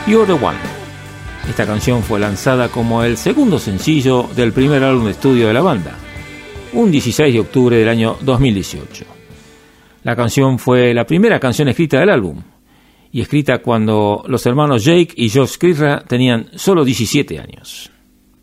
[0.06, 0.58] You're the One.
[1.48, 5.60] Esta canción fue lanzada como el segundo sencillo del primer álbum de estudio de la
[5.60, 5.96] banda,
[6.72, 9.04] un 16 de octubre del año 2018.
[10.04, 12.40] La canción fue la primera canción escrita del álbum
[13.10, 17.89] y escrita cuando los hermanos Jake y Josh Kirra tenían solo 17 años.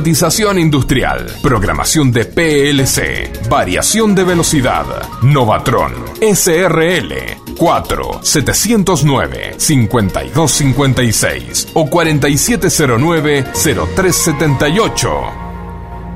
[0.00, 4.86] Automatización industrial, programación de PLC, variación de velocidad,
[5.20, 7.12] Novatron, SRL,
[7.54, 15.10] 4 709 5256 o 4709 0378.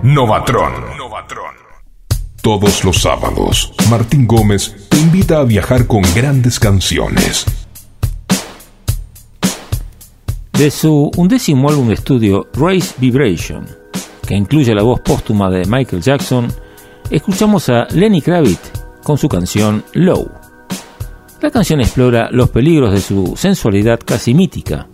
[0.02, 0.72] Novatron.
[0.96, 1.54] Novatron.
[2.40, 7.44] Todos los sábados, Martín Gómez te invita a viajar con grandes canciones
[10.58, 13.66] de su undécimo álbum de estudio Race Vibration,
[14.26, 16.49] que incluye la voz póstuma de Michael Jackson,
[17.10, 18.70] escuchamos a Lenny Kravitz
[19.02, 20.31] con su canción Low.
[21.41, 24.86] La canción explora los peligros de su sensualidad casi mítica,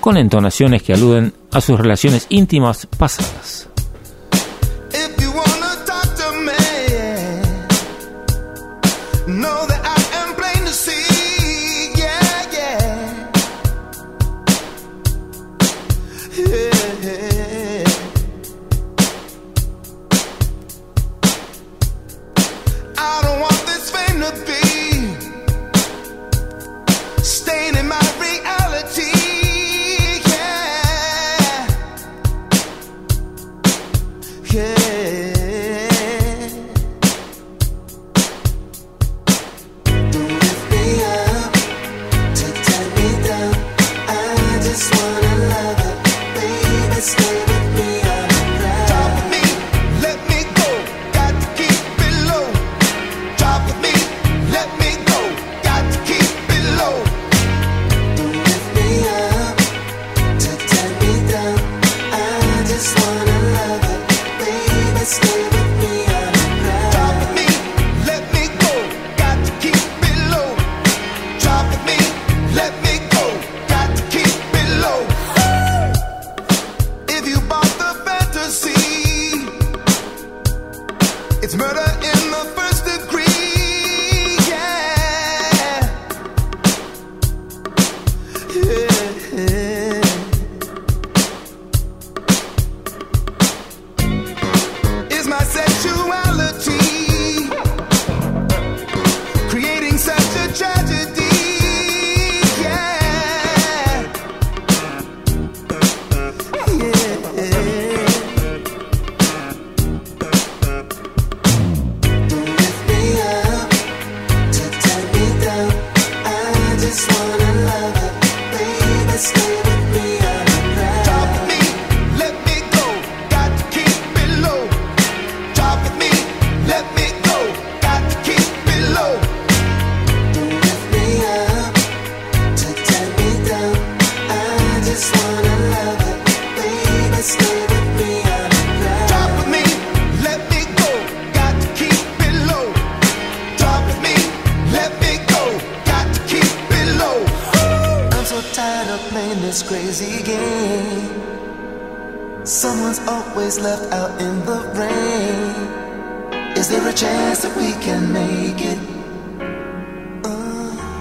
[0.00, 3.43] con entonaciones que aluden a sus relaciones íntimas pasadas.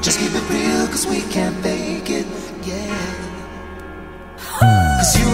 [0.04, 2.28] Just keep it real, cause we can't fake it,
[2.64, 3.24] yeah.
[4.38, 5.33] Cause you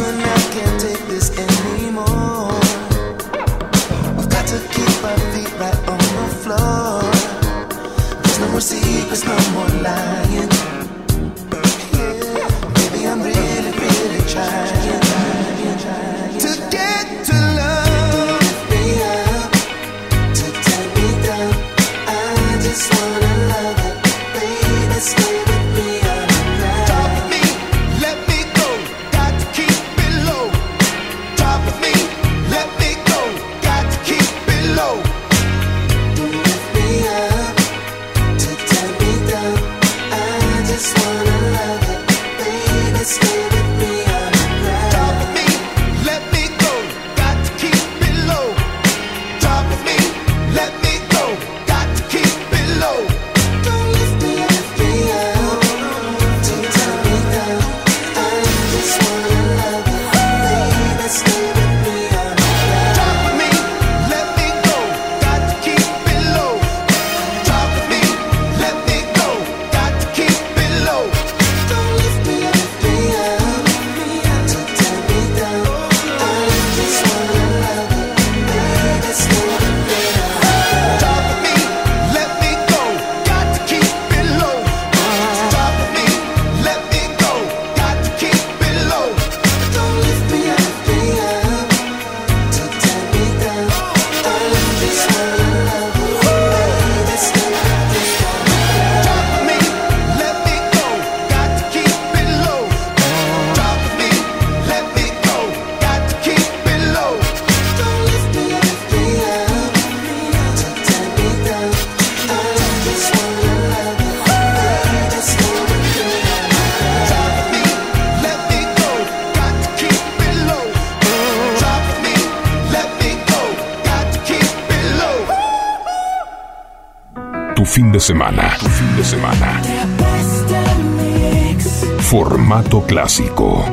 [132.89, 133.63] clásico.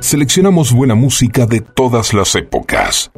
[0.00, 3.10] Seleccionamos buena música de todas las épocas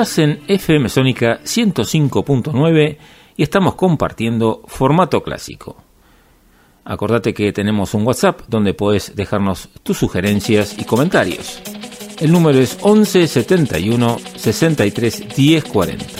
[0.00, 2.96] Estás en FM Sónica 105.9
[3.36, 5.76] y estamos compartiendo formato clásico.
[6.86, 11.60] Acordate que tenemos un WhatsApp donde puedes dejarnos tus sugerencias y comentarios.
[12.18, 16.19] El número es 11 71 63 10 40.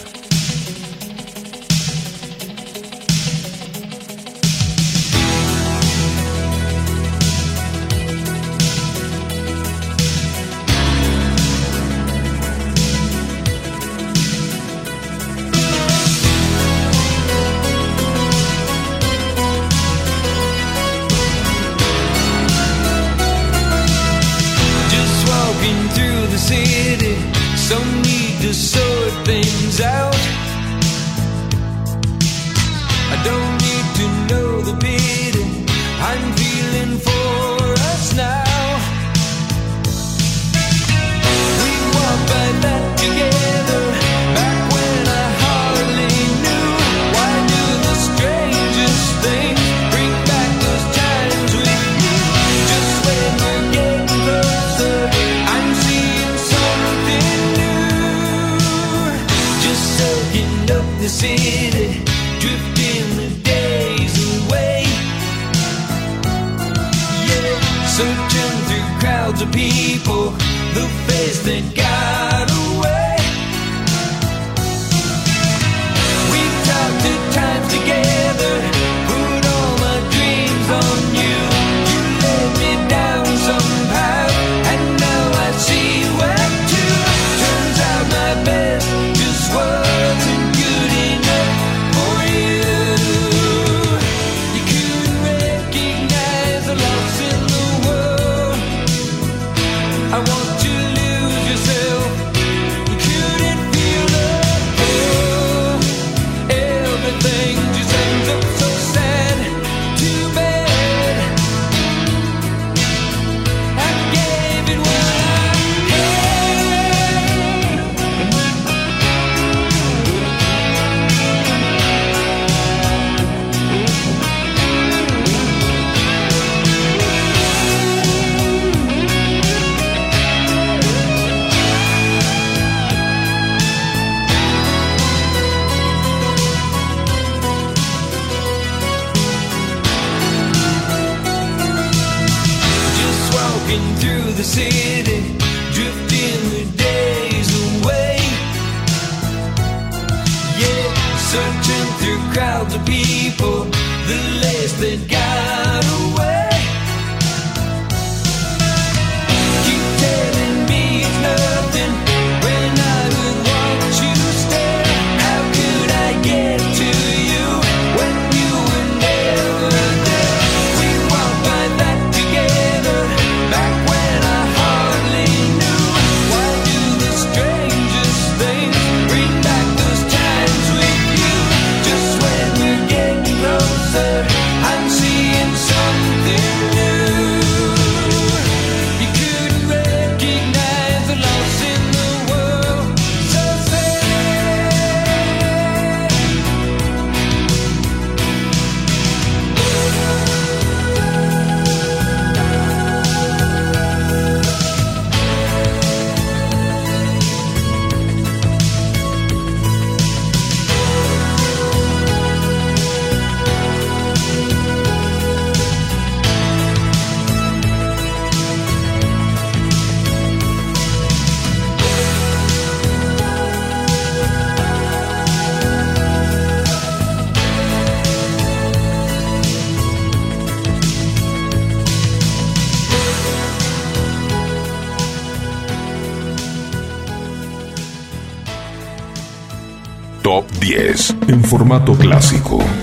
[241.71, 242.80] Formato clásico.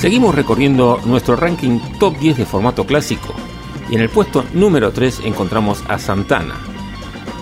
[0.00, 3.34] Seguimos recorriendo nuestro ranking top 10 de formato clásico
[3.90, 6.58] y en el puesto número 3 encontramos a Santana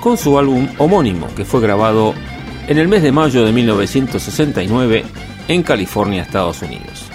[0.01, 2.15] con su álbum homónimo que fue grabado
[2.67, 5.05] en el mes de mayo de 1969
[5.47, 7.07] en California, Estados Unidos.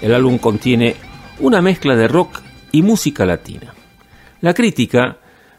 [0.00, 0.96] El álbum contiene
[1.38, 2.40] una mezcla de rock
[2.72, 3.74] y música latina.
[4.40, 5.18] La crítica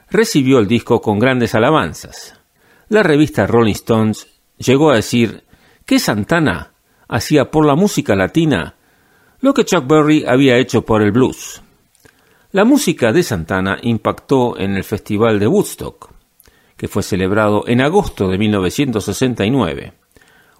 [0.09, 2.33] recibió el disco con grandes alabanzas.
[2.87, 4.25] La revista Rolling Stones
[4.57, 5.43] llegó a decir
[5.85, 6.71] que Santana
[7.07, 8.73] hacía por la música latina
[9.41, 11.61] lo que Chuck Berry había hecho por el blues.
[12.51, 16.09] La música de Santana impactó en el Festival de Woodstock,
[16.75, 19.93] que fue celebrado en agosto de 1969,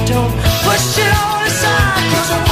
[0.04, 2.51] Don't push it all aside, cause I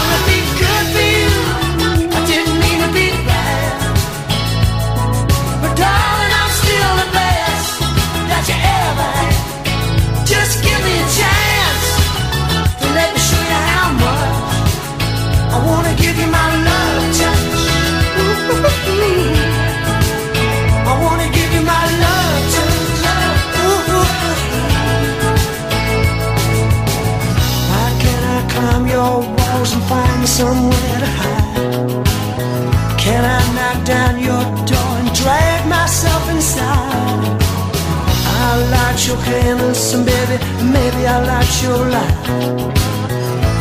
[39.11, 42.17] your candles and baby, maybe I'll light your light.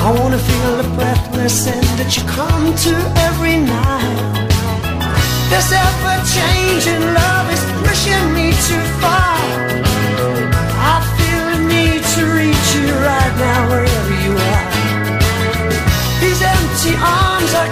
[0.05, 2.93] I wanna feel the breathless end that you come to
[3.27, 4.45] every night.
[5.49, 9.41] This ever-changing love is pushing me too far.
[10.93, 14.67] I feel the need to reach you right now, wherever you are.
[16.21, 17.71] These empty arms are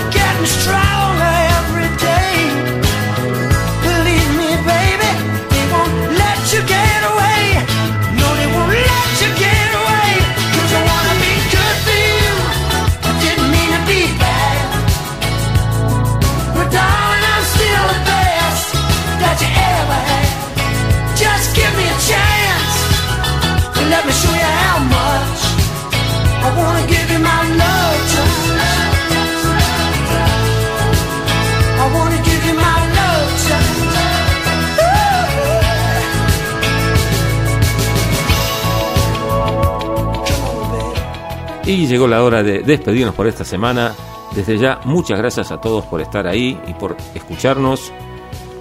[41.77, 43.93] Y llegó la hora de despedirnos por esta semana.
[44.33, 47.93] Desde ya, muchas gracias a todos por estar ahí y por escucharnos.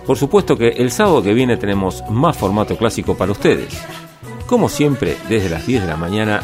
[0.04, 3.74] Por supuesto que el sábado que viene tenemos más formato clásico para ustedes.
[4.44, 6.42] Como siempre, desde las 10 de la mañana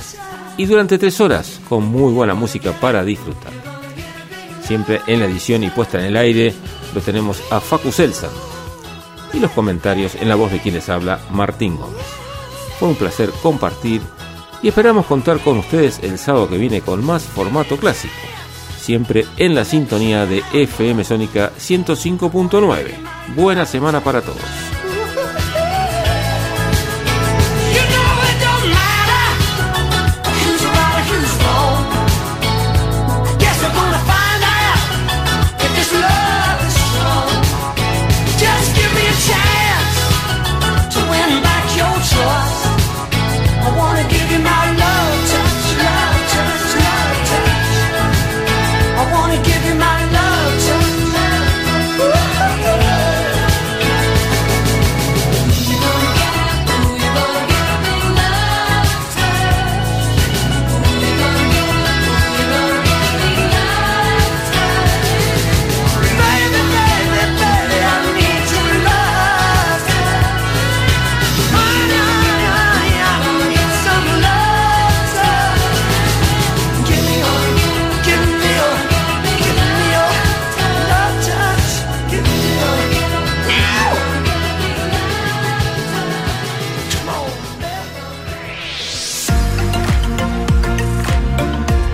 [0.57, 3.53] y durante 3 horas, con muy buena música para disfrutar.
[4.63, 6.55] Siempre en la edición y puesta en el aire
[6.95, 8.31] lo tenemos a Facu Selsan.
[9.35, 12.07] Y los comentarios en la voz de quienes habla Martín Gómez.
[12.79, 14.01] Fue un placer compartir
[14.63, 18.15] y esperamos contar con ustedes el sábado que viene con más formato clásico,
[18.79, 23.35] siempre en la sintonía de FM Sónica 105.9.
[23.35, 24.82] Buena semana para todos.